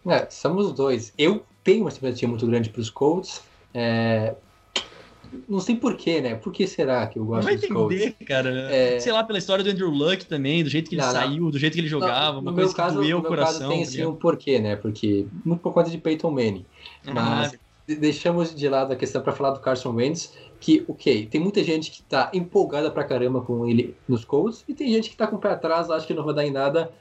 [0.06, 1.12] É, somos os dois.
[1.16, 3.40] Eu tenho uma simpatia muito grande para os Colts.
[3.72, 4.34] É,
[5.48, 6.34] não sei porquê, né?
[6.34, 8.50] Por que será que eu gosto Vai dos entender, cara.
[8.70, 8.98] É...
[9.00, 11.14] Sei lá, pela história do Andrew Luck também, do jeito que ele Não, não.
[11.14, 13.58] saiu, do jeito que ele jogava, uma no coisa meu caso, que doeu o coração.
[13.58, 14.76] caso tem tá assim um porquê, né?
[14.76, 16.66] Porque muito por conta de Peyton Manning.
[17.04, 17.56] Mas Ah,
[17.88, 21.62] de- deixamos de lado a questão para falar do Carson Wentz, que, ok, tem muita
[21.64, 25.26] gente que tá empolgada pra caramba com ele nos Colts, e tem gente que tá
[25.26, 26.92] com o pé atrás, acha que não vai dar em nada,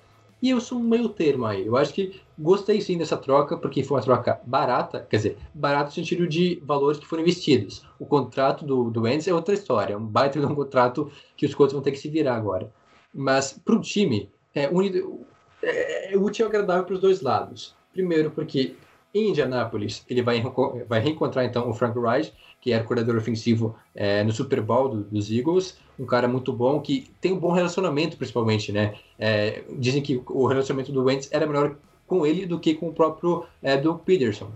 [0.41, 1.65] e eu sou um meio termo aí.
[1.65, 5.85] Eu acho que gostei sim dessa troca, porque foi uma troca barata, quer dizer, barata
[5.85, 7.85] no sentido de valores que foram investidos.
[7.99, 11.45] O contrato do, do Wentz é outra história, é um baita de um contrato que
[11.45, 12.71] os Colts vão ter que se virar agora.
[13.13, 15.03] Mas para o time, é, uni-
[15.61, 17.75] é, é útil e agradável para os dois lados.
[17.93, 18.75] Primeiro, porque
[19.13, 20.41] em Indianápolis ele vai,
[20.87, 25.03] vai reencontrar então o Frank Reich, que era coordenador ofensivo é, no Super Bowl do-
[25.03, 28.93] dos Eagles, um cara muito bom que tem um bom relacionamento, principalmente, né?
[29.19, 31.75] É, dizem que o relacionamento do Wentz era melhor
[32.07, 34.51] com ele do que com o próprio é, do Peterson.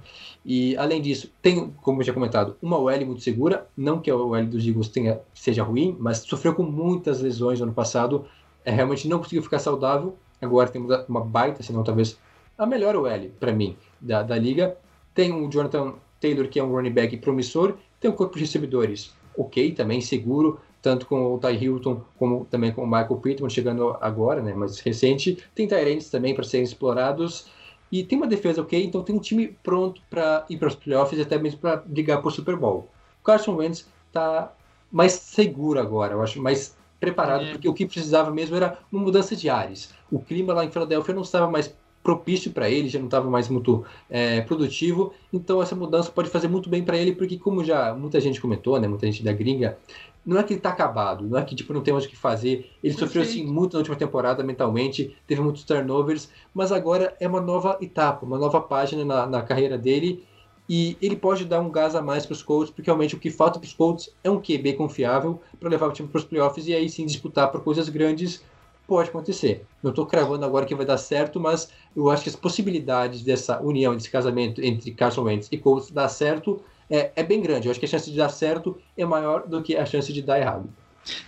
[0.45, 4.15] E além disso, tem, como eu já comentado, uma OL muito segura, não que a
[4.15, 8.25] OL dos Eagles tenha, seja ruim, mas sofreu com muitas lesões no ano passado,
[8.63, 10.15] é, realmente não conseguiu ficar saudável.
[10.41, 12.19] Agora tem uma uma baita, se não talvez
[12.57, 14.77] a melhor OL para mim da, da liga.
[15.13, 19.13] Tem o Jonathan Taylor, que é um running back promissor, tem um corpo de recebedores
[19.37, 23.97] ok também, seguro, tanto com o Ty Hilton como também com o Michael Pittman chegando
[23.99, 25.37] agora, né, mais recente.
[25.53, 27.47] Tem Tyrants também para serem explorados.
[27.91, 31.17] E tem uma defesa ok, então tem um time pronto para ir para os playoffs
[31.17, 32.89] e até mesmo para brigar por Super Bowl.
[33.21, 34.53] O Carson Wentz está
[34.91, 37.51] mais seguro agora, eu acho, mais preparado, É.
[37.51, 39.93] porque o que precisava mesmo era uma mudança de ares.
[40.11, 41.75] O clima lá em Filadélfia não estava mais
[42.05, 46.47] propício para ele, já não estava mais muito é, produtivo, então essa mudança pode fazer
[46.47, 49.79] muito bem para ele, porque como já muita gente comentou, né, muita gente da gringa,
[50.23, 52.15] não é que ele tá acabado, não é que tipo não tem mais o que
[52.15, 52.69] fazer.
[52.83, 53.53] Ele sofreu assim Perfeito.
[53.53, 58.37] muito na última temporada mentalmente, teve muitos turnovers, mas agora é uma nova etapa, uma
[58.37, 60.23] nova página na, na carreira dele
[60.69, 63.31] e ele pode dar um gás a mais para os Colts, porque realmente o que
[63.31, 66.67] falta para os Colts é um QB confiável para levar o time para os playoffs
[66.67, 68.43] e aí sim disputar por coisas grandes.
[68.87, 69.65] Pode acontecer.
[69.81, 73.59] Não estou cravando agora que vai dar certo, mas eu acho que as possibilidades dessa
[73.61, 77.67] união, desse casamento entre Carson Wentz e Colts dar certo é, é bem grande.
[77.67, 80.21] Eu acho que a chance de dar certo é maior do que a chance de
[80.21, 80.69] dar errado.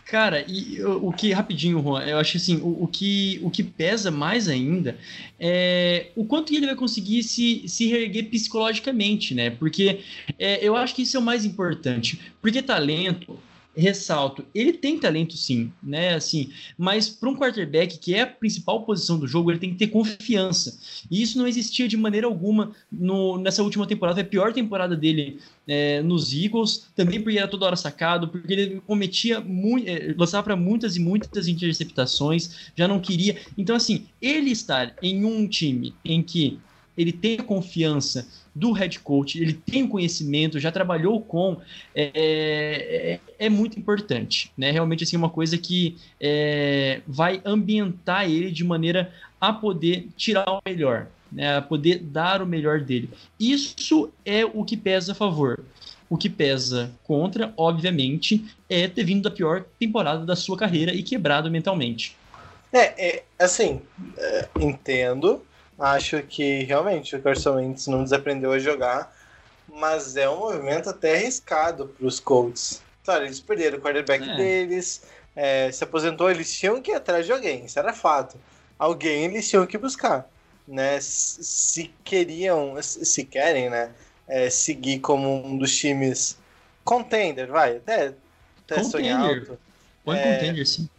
[0.05, 4.09] Cara, e o que, rapidinho, Juan, eu acho assim, o, o que, o que pesa
[4.09, 4.97] mais ainda
[5.39, 9.51] é o quanto ele vai conseguir se, se reerguer psicologicamente, né?
[9.51, 10.01] Porque
[10.39, 12.19] é, eu acho que isso é o mais importante.
[12.41, 13.37] Porque talento,
[13.77, 16.15] ressalto, ele tem talento sim, né?
[16.15, 19.77] Assim, mas para um quarterback, que é a principal posição do jogo, ele tem que
[19.77, 20.79] ter confiança.
[21.09, 24.15] E isso não existia de maneira alguma no, nessa última temporada.
[24.15, 28.51] Foi a pior temporada dele é, nos Eagles, também porque era toda hora sacado, porque
[28.51, 29.85] ele cometia muito,
[30.17, 33.37] lançava para muitas e muitas interceptações, já não queria.
[33.57, 36.59] Então, assim, ele estar em um time em que
[36.97, 41.57] ele tem a confiança do head coach, ele tem o conhecimento, já trabalhou com,
[41.93, 44.71] é, é, é muito importante, né?
[44.71, 50.59] Realmente, assim, uma coisa que é, vai ambientar ele de maneira a poder tirar o
[50.65, 51.57] melhor, né?
[51.57, 53.09] A poder dar o melhor dele.
[53.39, 55.63] Isso é o que pesa a favor.
[56.09, 61.03] O que pesa contra, obviamente, é ter vindo da pior temporada da sua carreira e
[61.03, 62.15] quebrado mentalmente.
[62.71, 63.81] É, é assim,
[64.17, 65.45] é, entendo.
[65.79, 69.15] Acho que realmente o Carson Wentz não desaprendeu a jogar,
[69.67, 72.81] mas é um movimento até arriscado para os Colts.
[73.03, 74.35] Claro, eles perderam o quarterback É.
[74.35, 75.03] deles,
[75.35, 78.37] é, se aposentou, eles tinham que ir atrás de alguém, isso era fato.
[78.77, 80.27] Alguém eles tinham que buscar,
[80.67, 80.97] né?
[80.99, 83.91] Se queriam, se querem, né?
[84.27, 86.37] é, seguir como um dos times
[86.83, 88.13] contender, vai, até,
[88.65, 89.57] até sonhar alto
[90.03, 90.33] Põe É.
[90.33, 90.89] contender, sim.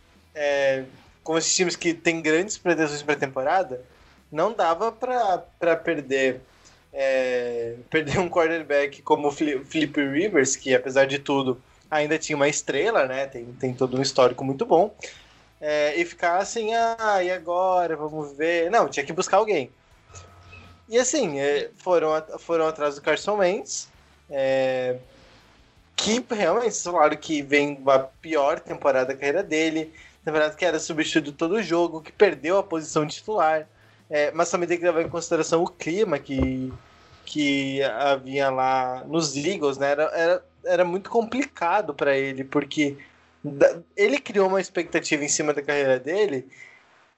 [1.22, 3.82] como esses times que têm grandes pretensões para a temporada,
[4.30, 6.40] não dava para perder
[6.92, 11.60] é, perder um quarterback como o Felipe Rivers, que apesar de tudo
[11.90, 13.26] ainda tinha uma estrela, né?
[13.26, 14.94] Tem, tem todo um histórico muito bom.
[15.60, 17.96] é, e ficar assim, ah, e agora?
[17.96, 18.70] Vamos ver.
[18.70, 19.70] Não, tinha que buscar alguém.
[20.88, 23.88] E assim, é, foram, foram atrás do Carson Wentz,
[24.30, 24.96] é,
[25.96, 29.92] que realmente falaram que vem a pior temporada da carreira dele,
[30.24, 33.68] temporada que era substituído todo jogo, que perdeu a posição titular,
[34.10, 36.72] é, mas também tem que levar em consideração o clima que,
[37.24, 39.90] que havia lá nos Eagles, né?
[39.90, 42.96] Era, era, era muito complicado para ele, porque
[43.96, 46.48] ele criou uma expectativa em cima da carreira dele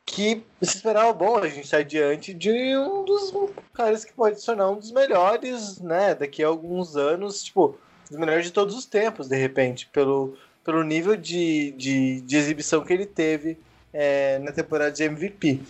[0.04, 3.32] que se esperava bom a gente estar diante de um dos
[3.72, 6.14] caras que pode tornar um dos melhores, né?
[6.14, 7.78] Daqui a alguns anos, tipo,
[8.10, 12.84] dos melhores de todos os tempos, de repente, pelo, pelo nível de, de, de exibição
[12.84, 13.56] que ele teve
[13.92, 15.60] é, na temporada de MVP.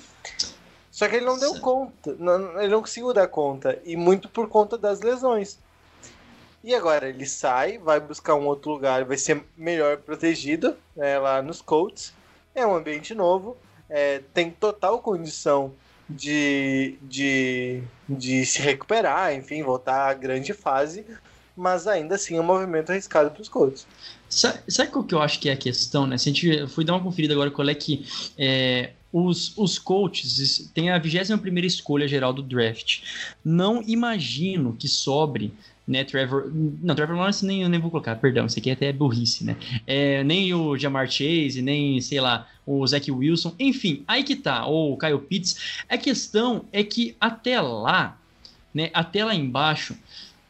[1.00, 4.50] Só que ele não deu conta, não, ele não conseguiu dar conta, e muito por
[4.50, 5.58] conta das lesões.
[6.62, 11.40] E agora ele sai, vai buscar um outro lugar, vai ser melhor protegido né, lá
[11.40, 12.12] nos Colts.
[12.54, 13.56] É um ambiente novo,
[13.88, 15.72] é, tem total condição
[16.06, 21.06] de, de, de se recuperar, enfim, voltar à grande fase,
[21.56, 23.86] mas ainda assim é um movimento arriscado para os Colts.
[24.28, 26.18] Sabe, sabe qual que eu acho que é a questão, né?
[26.18, 30.70] Se a gente foi dar uma conferida agora qual é que é, os, os coaches
[30.74, 33.00] têm a 21 escolha geral do draft.
[33.44, 35.52] Não imagino que sobre
[35.90, 36.50] né, Trevor.
[36.80, 39.56] Não, Trevor Lawrence nem, eu nem vou colocar, perdão, isso aqui é até burrice, né?
[39.84, 44.66] É, nem o Jamar Chase, nem, sei lá, o Zach Wilson, enfim, aí que tá,
[44.66, 45.82] ou o Kyle Pitts.
[45.88, 48.16] A questão é que até lá,
[48.72, 49.96] né, até lá embaixo,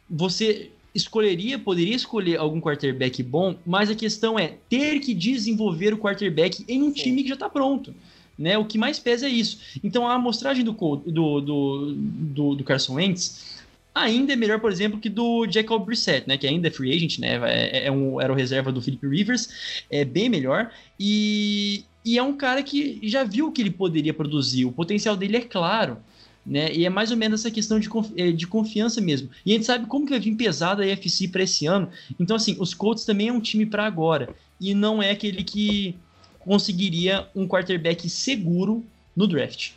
[0.07, 5.97] você escolheria, poderia escolher algum quarterback bom, mas a questão é ter que desenvolver o
[5.97, 7.95] quarterback em um time que já está pronto.
[8.37, 8.57] Né?
[8.57, 9.59] O que mais pesa é isso.
[9.83, 13.61] Então a amostragem do, do, do, do, do Carson Wentz
[13.93, 16.37] ainda é melhor, por exemplo, que do Jacob Brissett, né?
[16.37, 17.39] Que ainda é free agent, né?
[17.43, 20.71] É, é um, era o reserva do Philip Rivers, é bem melhor.
[20.99, 24.65] E, e é um cara que já viu o que ele poderia produzir.
[24.65, 25.97] O potencial dele é claro.
[26.43, 26.73] Né?
[26.73, 29.29] E é mais ou menos essa questão de, eh, de confiança mesmo.
[29.45, 31.89] E a gente sabe como que vai vir pesado a AFC para esse ano.
[32.19, 34.33] Então, assim, os Colts também é um time para agora.
[34.59, 35.95] E não é aquele que
[36.45, 38.83] conseguiria um quarterback seguro
[39.15, 39.71] no draft.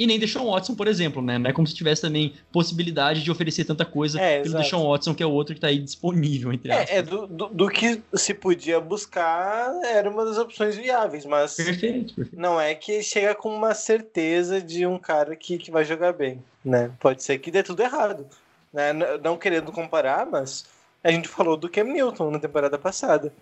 [0.00, 1.36] E nem Deshaun Watson, por exemplo, né?
[1.36, 5.14] Não é como se tivesse também possibilidade de oferecer tanta coisa é, pelo Deshaun Watson,
[5.14, 6.88] que é o outro que está aí disponível, entre aspas.
[6.88, 11.54] É, é do, do, do, que se podia buscar, era uma das opções viáveis, mas
[11.54, 12.30] perfeito, perfeito.
[12.32, 16.42] não é que chega com uma certeza de um cara que, que vai jogar bem,
[16.64, 16.90] né?
[16.98, 18.26] Pode ser que dê tudo errado.
[18.72, 18.94] Né?
[19.22, 20.64] Não querendo comparar, mas
[21.04, 23.34] a gente falou do Cam Newton na temporada passada.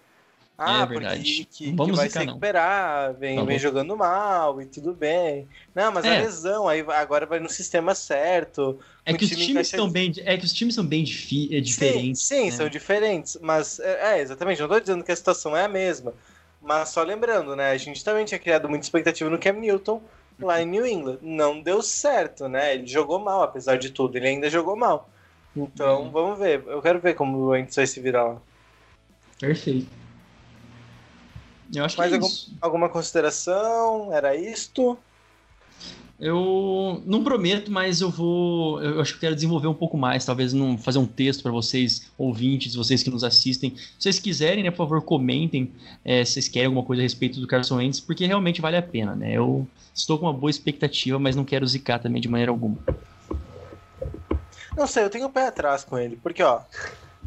[0.61, 4.67] Ah, é porque que, Vamos que vai se recuperar, vem, tá vem jogando mal e
[4.67, 5.47] tudo bem.
[5.73, 6.19] Não, mas é.
[6.19, 8.77] a lesão, aí agora vai no sistema certo.
[9.07, 12.25] É que, os times são bem, é que os times são bem é diferentes.
[12.25, 12.51] Sim, sim né?
[12.51, 13.39] são diferentes.
[13.41, 16.13] Mas, é, é, exatamente, não tô dizendo que a situação é a mesma.
[16.61, 17.71] Mas só lembrando, né?
[17.71, 20.03] A gente também tinha criado muita expectativa no Cam Newton
[20.41, 21.19] lá em New England.
[21.23, 22.75] Não deu certo, né?
[22.75, 24.17] Ele jogou mal, apesar de tudo.
[24.17, 25.09] Ele ainda jogou mal.
[25.57, 26.11] Então, hum.
[26.11, 26.65] vamos ver.
[26.67, 28.43] Eu quero ver como o Ents vai se virar lá.
[29.39, 29.98] Perfeito.
[31.75, 34.13] Eu acho Mais que é algum, alguma consideração?
[34.13, 34.99] Era isto?
[36.21, 38.83] Eu não prometo, mas eu vou.
[38.83, 42.11] Eu acho que quero desenvolver um pouco mais, talvez não fazer um texto para vocês,
[42.19, 43.77] ouvintes, vocês que nos assistem.
[43.77, 45.73] Se vocês quiserem, né, por favor, comentem
[46.05, 48.83] é, se vocês querem alguma coisa a respeito do Carson Wentz, porque realmente vale a
[48.83, 49.33] pena, né?
[49.33, 49.65] Eu
[49.95, 52.79] estou com uma boa expectativa, mas não quero zicar também de maneira alguma.
[54.77, 56.63] Não sei, eu tenho o um pé atrás com ele, porque ó,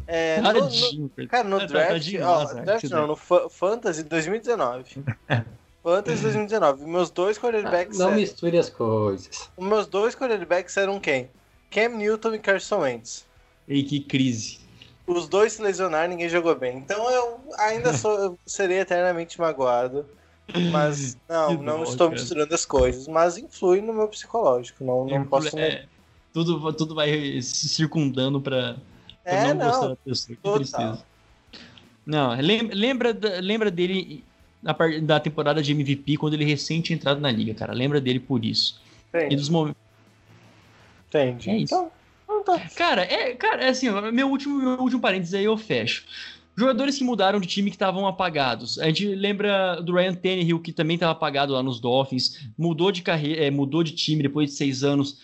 [0.06, 5.02] é, no, no, cara, no draft, ó, draft não, no Fantasy 2019.
[5.82, 6.86] Fantasy 2019.
[6.86, 7.98] Meus dois quarterbacks.
[7.98, 8.16] Não eram...
[8.16, 9.50] misture as coisas.
[9.56, 11.28] Os meus dois quarterbacks eram quem?
[11.70, 13.26] Cam Newton e Carson Wentz.
[13.66, 14.60] E que crise.
[15.06, 16.78] Os dois se lesionaram, ninguém jogou bem.
[16.78, 20.06] Então eu ainda sou, eu serei eternamente magoado.
[20.70, 22.20] Mas não, não estou cara.
[22.20, 23.08] misturando as coisas.
[23.08, 24.84] Mas influi no meu psicológico.
[24.84, 25.58] Não, não posso.
[25.58, 25.86] É,
[26.32, 27.10] tudo, tudo vai
[27.42, 28.76] se circundando para
[29.24, 29.88] é, não, não.
[29.90, 30.36] da pessoa.
[30.42, 31.04] Que tristeza.
[32.04, 34.24] Não, lembra, lembra dele
[34.62, 37.72] na da temporada de MVP quando ele recente tinha entrado na liga, cara.
[37.72, 38.80] Lembra dele por isso.
[39.08, 39.34] Entendi.
[39.34, 39.80] E dos momentos.
[41.08, 41.50] Entendi.
[41.50, 41.74] É isso.
[41.74, 41.90] Então,
[42.24, 42.60] então tá.
[42.76, 46.04] Cara, é, cara, é assim, meu último, meu último parênteses aí eu fecho.
[46.54, 48.78] Jogadores que mudaram de time que estavam apagados.
[48.78, 53.00] A gente lembra do Ryan Tannehill, que também estava apagado lá nos Dolphins, mudou de
[53.00, 55.18] carreira, é, mudou de time depois de seis anos,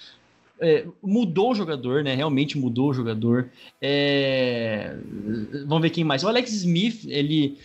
[0.61, 2.15] é, mudou o jogador, né?
[2.15, 3.51] Realmente mudou o jogador.
[3.81, 4.97] É...
[5.67, 6.25] Vamos ver quem mais.
[6.25, 7.59] O Alex Smith, ele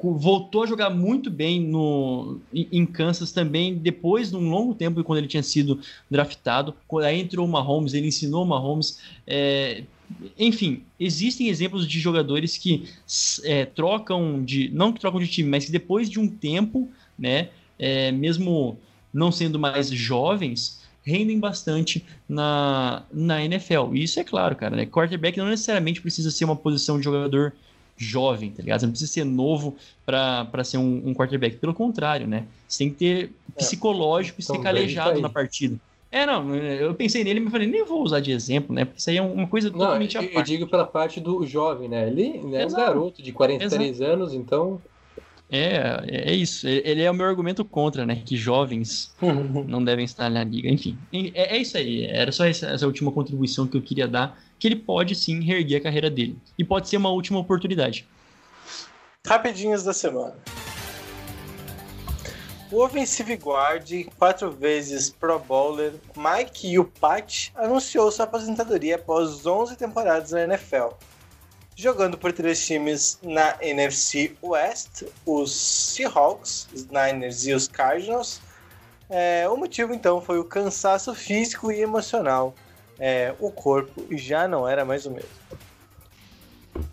[0.00, 5.18] voltou a jogar muito bem no, em Kansas também, depois de um longo tempo, quando
[5.18, 5.80] ele tinha sido
[6.10, 6.74] draftado.
[7.04, 9.00] Aí entrou o Mahomes, ele ensinou o Mahomes.
[9.26, 9.84] É...
[10.38, 12.84] Enfim, existem exemplos de jogadores que
[13.44, 14.68] é, trocam de.
[14.72, 16.88] Não que trocam de time, mas que depois de um tempo,
[17.18, 17.48] né?
[17.78, 18.78] É, mesmo
[19.12, 23.94] não sendo mais jovens, rendem bastante na, na NFL.
[23.94, 24.86] E isso é claro, cara, né?
[24.86, 27.52] Quarterback não necessariamente precisa ser uma posição de jogador
[27.96, 28.80] jovem, tá ligado?
[28.80, 31.56] Você não precisa ser novo para ser um, um, quarterback.
[31.56, 32.46] Pelo contrário, né?
[32.68, 33.58] Você tem que ter é.
[33.58, 35.76] psicológico e ser calejado na partida.
[36.10, 38.84] É, não, eu pensei nele, mas falei, nem vou usar de exemplo, né?
[38.84, 40.46] Porque isso aí é uma coisa Não, totalmente eu, à eu parte.
[40.46, 42.06] digo pela parte do jovem, né?
[42.06, 42.76] Ele, ele é um Exato.
[42.76, 44.78] garoto de 43 anos, então.
[45.54, 46.66] É, é isso.
[46.66, 48.22] Ele é o meu argumento contra, né?
[48.24, 49.14] Que jovens
[49.68, 50.70] não devem estar na liga.
[50.70, 52.06] Enfim, é, é isso aí.
[52.06, 54.42] Era só essa, essa última contribuição que eu queria dar.
[54.58, 56.38] Que ele pode sim reerguer a carreira dele.
[56.58, 58.08] E pode ser uma última oportunidade.
[59.26, 60.34] Rapidinhas da semana.
[62.70, 70.30] O offensive guard, quatro vezes Pro Bowler, Mike Yupati, anunciou sua aposentadoria após 11 temporadas
[70.30, 70.94] na NFL.
[71.74, 78.40] Jogando por três times na NFC West, os Seahawks, os Niners e os Cardinals.
[79.08, 82.54] É, o motivo então foi o cansaço físico e emocional.
[82.98, 85.30] É, o corpo já não era mais o mesmo.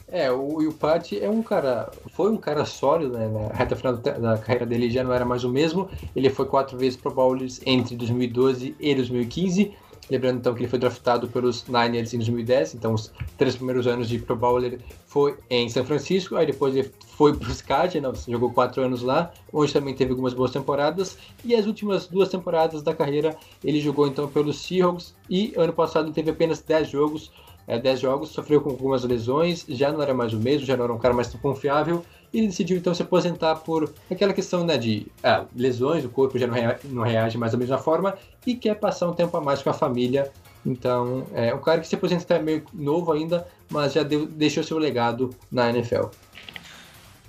[0.07, 1.91] É, o Yupati é um cara.
[2.13, 3.27] Foi um cara sólido, né?
[3.27, 5.89] Na reta final da da carreira dele já não era mais o mesmo.
[6.15, 9.73] Ele foi quatro vezes Pro Bowlers entre 2012 e 2015.
[10.09, 14.09] Lembrando então que ele foi draftado pelos Niners em 2010, então os três primeiros anos
[14.09, 18.51] de Pro Bowler foi em São Francisco, aí depois ele foi para os Cardinals, jogou
[18.51, 22.95] quatro anos lá, onde também teve algumas boas temporadas, e as últimas duas temporadas da
[22.95, 27.31] carreira ele jogou então pelos Seahawks, e ano passado teve apenas 10 jogos,
[27.67, 30.85] é, 10 jogos, sofreu com algumas lesões, já não era mais o mesmo, já não
[30.85, 32.03] era um cara mais tão confiável,
[32.33, 36.45] ele decidiu então se aposentar por aquela questão né, de ah, lesões, o corpo já
[36.47, 39.61] não, rea- não reage mais da mesma forma, e quer passar um tempo a mais
[39.61, 40.31] com a família.
[40.65, 44.63] Então, é um cara que se aposenta até meio novo ainda, mas já deu- deixou
[44.63, 46.05] seu legado na NFL.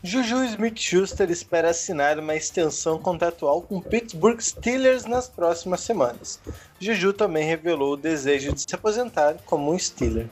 [0.02, 6.40] Juju Smith-Schuster espera assinar uma extensão contratual com Pittsburgh Steelers nas próximas semanas.
[6.80, 10.26] Juju também revelou o desejo de se aposentar como um Steeler.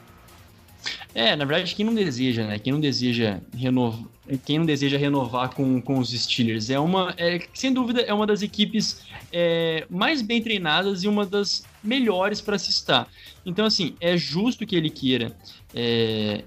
[1.19, 2.61] É, na verdade, quem não deseja, né?
[2.61, 4.07] Quem não deseja renovar,
[4.47, 8.25] quem não deseja renovar com, com os Steelers é uma, é, sem dúvida, é uma
[8.25, 9.01] das equipes
[9.33, 13.09] é, mais bem treinadas e uma das melhores para se estar.
[13.45, 15.37] Então, assim, é justo que ele queira
[15.75, 16.45] é,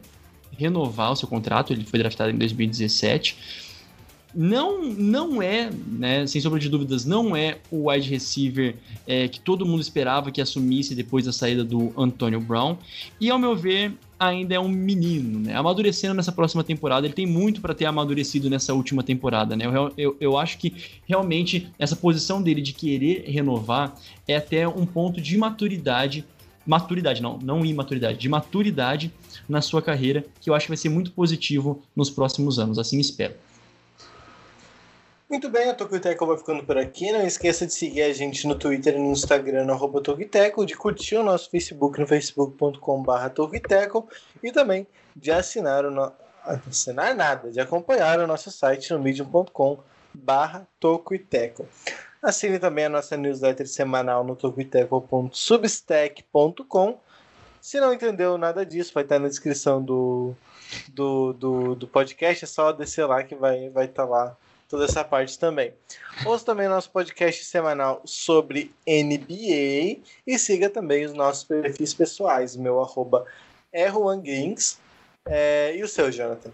[0.57, 1.73] renovar o seu contrato.
[1.73, 3.35] Ele foi draftado em 2017.
[4.33, 8.75] Não, não é, né, sem sombra de dúvidas, não é o wide receiver
[9.05, 12.77] é, que todo mundo esperava que assumisse depois da saída do Antonio Brown.
[13.19, 15.55] E, ao meu ver, ainda é um menino, né?
[15.55, 19.65] Amadurecendo nessa próxima temporada, ele tem muito para ter amadurecido nessa última temporada, né?
[19.65, 20.75] Eu, eu, eu acho que
[21.07, 23.95] realmente essa posição dele de querer renovar
[24.27, 26.23] é até um ponto de maturidade.
[26.65, 29.11] Maturidade, não, não imaturidade, de maturidade
[29.49, 32.99] na sua carreira, que eu acho que vai ser muito positivo nos próximos anos, assim
[32.99, 33.33] espero.
[35.31, 37.09] Muito bem, a Tocoiteco vai ficando por aqui.
[37.09, 40.01] Não esqueça de seguir a gente no Twitter e no Instagram, no arroba
[40.65, 44.09] de curtir o nosso Facebook no facebook.com.br Tocoiteco
[44.43, 46.11] e também de assinar o no...
[46.67, 49.79] assinar nada, de acompanhar o nosso site no medium.com
[50.13, 51.65] barra Tocoiteco.
[52.21, 56.99] Assine também a nossa newsletter semanal no tocoiteco.substack.com.
[57.61, 60.35] Se não entendeu nada disso, vai estar na descrição do,
[60.89, 62.43] do, do, do podcast.
[62.43, 64.35] É só descer lá que vai estar vai tá lá
[64.71, 65.73] toda essa parte também.
[66.25, 72.55] Ouça também nosso podcast semanal sobre NBA e siga também os nossos perfis pessoais.
[72.55, 73.25] O meu arroba
[73.73, 74.23] é Juan.
[75.27, 76.51] É, e o seu, Jonathan?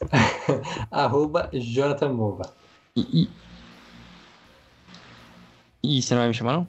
[0.90, 2.52] arroba Jonathan Mova.
[2.96, 3.30] E, e...
[5.98, 6.66] e você não vai me chamar, não?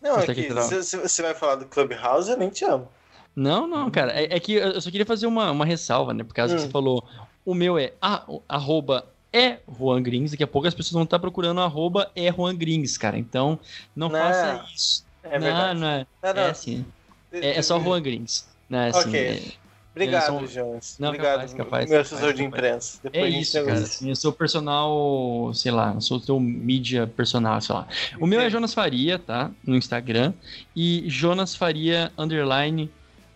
[0.00, 2.88] Não, Você é que que você vai falar do Clubhouse, eu nem te amo.
[3.34, 4.12] Não, não, cara.
[4.12, 6.22] É, é que eu só queria fazer uma, uma ressalva, né?
[6.22, 6.64] Por causa que Hum.
[6.66, 7.04] você falou.
[7.44, 10.30] O meu é a, arroba é Juan Grings.
[10.32, 13.18] Daqui a pouco as pessoas vão estar procurando arroba é Juan Grings, cara.
[13.18, 13.58] Então,
[13.96, 15.04] não, Não, faça isso.
[15.24, 15.80] É não, verdade.
[15.80, 16.06] não é.
[16.22, 16.42] Não, não.
[16.42, 16.84] É assim.
[17.32, 18.46] É, é só Juan Grings.
[18.68, 19.08] Não é assim.
[19.08, 19.20] Ok.
[19.20, 19.62] é-
[19.94, 20.96] Obrigado, Eles são- Jones.
[20.98, 22.58] Não, Obrigado, capaz, capaz, meu capaz, assessor de capaz.
[22.58, 22.98] imprensa.
[23.04, 23.72] É Depois gente isso, cara.
[23.78, 27.86] Assim, eu sou personal, sei lá, eu sou teu mídia personal, sei lá.
[28.18, 29.50] O meu é Jonas Faria, tá?
[29.62, 30.32] No Instagram.
[30.74, 32.90] E Jonas Faria, underline,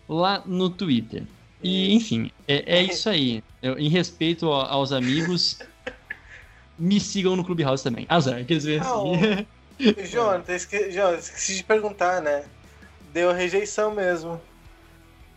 [0.09, 1.23] lá no Twitter.
[1.61, 3.43] E, enfim, é, é isso aí.
[3.61, 5.59] Eu, em respeito aos amigos,
[6.77, 8.05] me sigam no Clubhouse também.
[8.09, 9.45] Azar, quer dizer assim.
[10.09, 10.91] Jonathan, esque...
[10.91, 12.43] Jonathan, esqueci de perguntar, né?
[13.13, 14.39] Deu rejeição mesmo.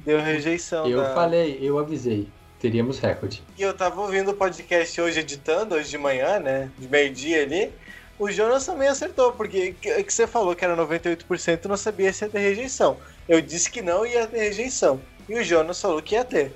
[0.00, 0.86] Deu rejeição.
[0.86, 2.28] Eu da- falei, eu avisei.
[2.58, 3.42] Teríamos recorde.
[3.56, 6.70] E eu tava ouvindo o podcast hoje, editando, hoje de manhã, né?
[6.78, 7.70] De meio-dia ali.
[8.18, 12.12] O Jonas também acertou, porque que, que você falou que era 98%, eu não sabia
[12.12, 12.98] se ia ter rejeição.
[13.26, 15.00] Eu disse que não ia ter rejeição.
[15.26, 16.52] E o Jonas falou que ia ter.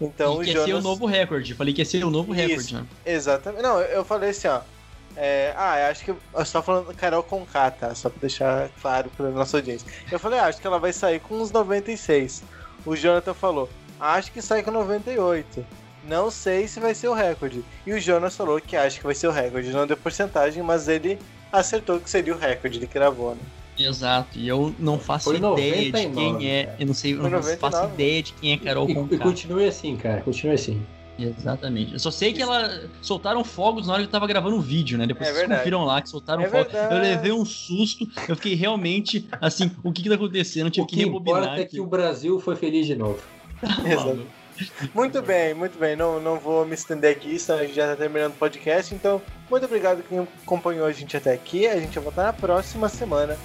[0.00, 0.68] Então e o que ia Jonas.
[0.68, 1.54] ser o novo recorde.
[1.54, 2.48] Falei que ia ser o novo Isso.
[2.48, 2.86] recorde, né?
[3.04, 3.62] Exatamente.
[3.62, 4.60] Não, eu falei assim, ó.
[5.16, 6.10] é, ah, eu acho que.
[6.10, 7.94] Eu só falando Carol Conká, tá?
[7.94, 9.86] Só pra deixar claro pra nossa audiência.
[10.10, 12.42] Eu falei, ah, acho que ela vai sair com uns 96.
[12.84, 13.68] O Jonathan falou,
[13.98, 15.64] acho que sai com 98.
[16.08, 17.64] Não sei se vai ser o recorde.
[17.84, 19.70] E o Jonas falou que acha que vai ser o recorde.
[19.70, 21.18] Não deu porcentagem, mas ele
[21.50, 22.78] acertou que seria o recorde.
[22.78, 23.40] Ele gravou, né?
[23.78, 26.64] Exato, e eu não faço Foi ideia de 99, quem é.
[26.64, 26.76] cara.
[26.80, 27.94] Eu não sei, eu não faço 99.
[27.94, 29.18] ideia de quem é Carol E, e Conká.
[29.18, 30.20] continue assim, cara.
[30.22, 30.82] Continue assim.
[31.18, 31.94] Exatamente.
[31.94, 34.98] Eu só sei que ela soltaram fogos na hora que eu tava gravando o vídeo,
[34.98, 35.06] né?
[35.06, 36.72] Depois É vocês confiram lá que soltaram É fogos.
[36.72, 36.94] verdade.
[36.94, 40.66] Eu levei um susto, eu fiquei realmente assim, o que que tá acontecendo?
[40.66, 41.42] Eu tive O que que rebobinar.
[41.42, 43.18] importa é que o Brasil foi feliz de novo.
[43.86, 44.26] Exato.
[44.94, 45.96] Muito bem, muito bem.
[45.96, 48.94] Não, não vou me estender aqui, senão a gente já tá terminando o podcast.
[48.94, 49.20] Então,
[49.50, 51.66] muito obrigado quem acompanhou a gente até aqui.
[51.66, 53.36] A gente vai voltar na próxima semana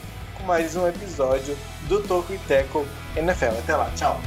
[0.46, 2.86] mais um episódio do Toco e Teco
[3.16, 3.58] NFL.
[3.60, 4.20] Até lá, tchau.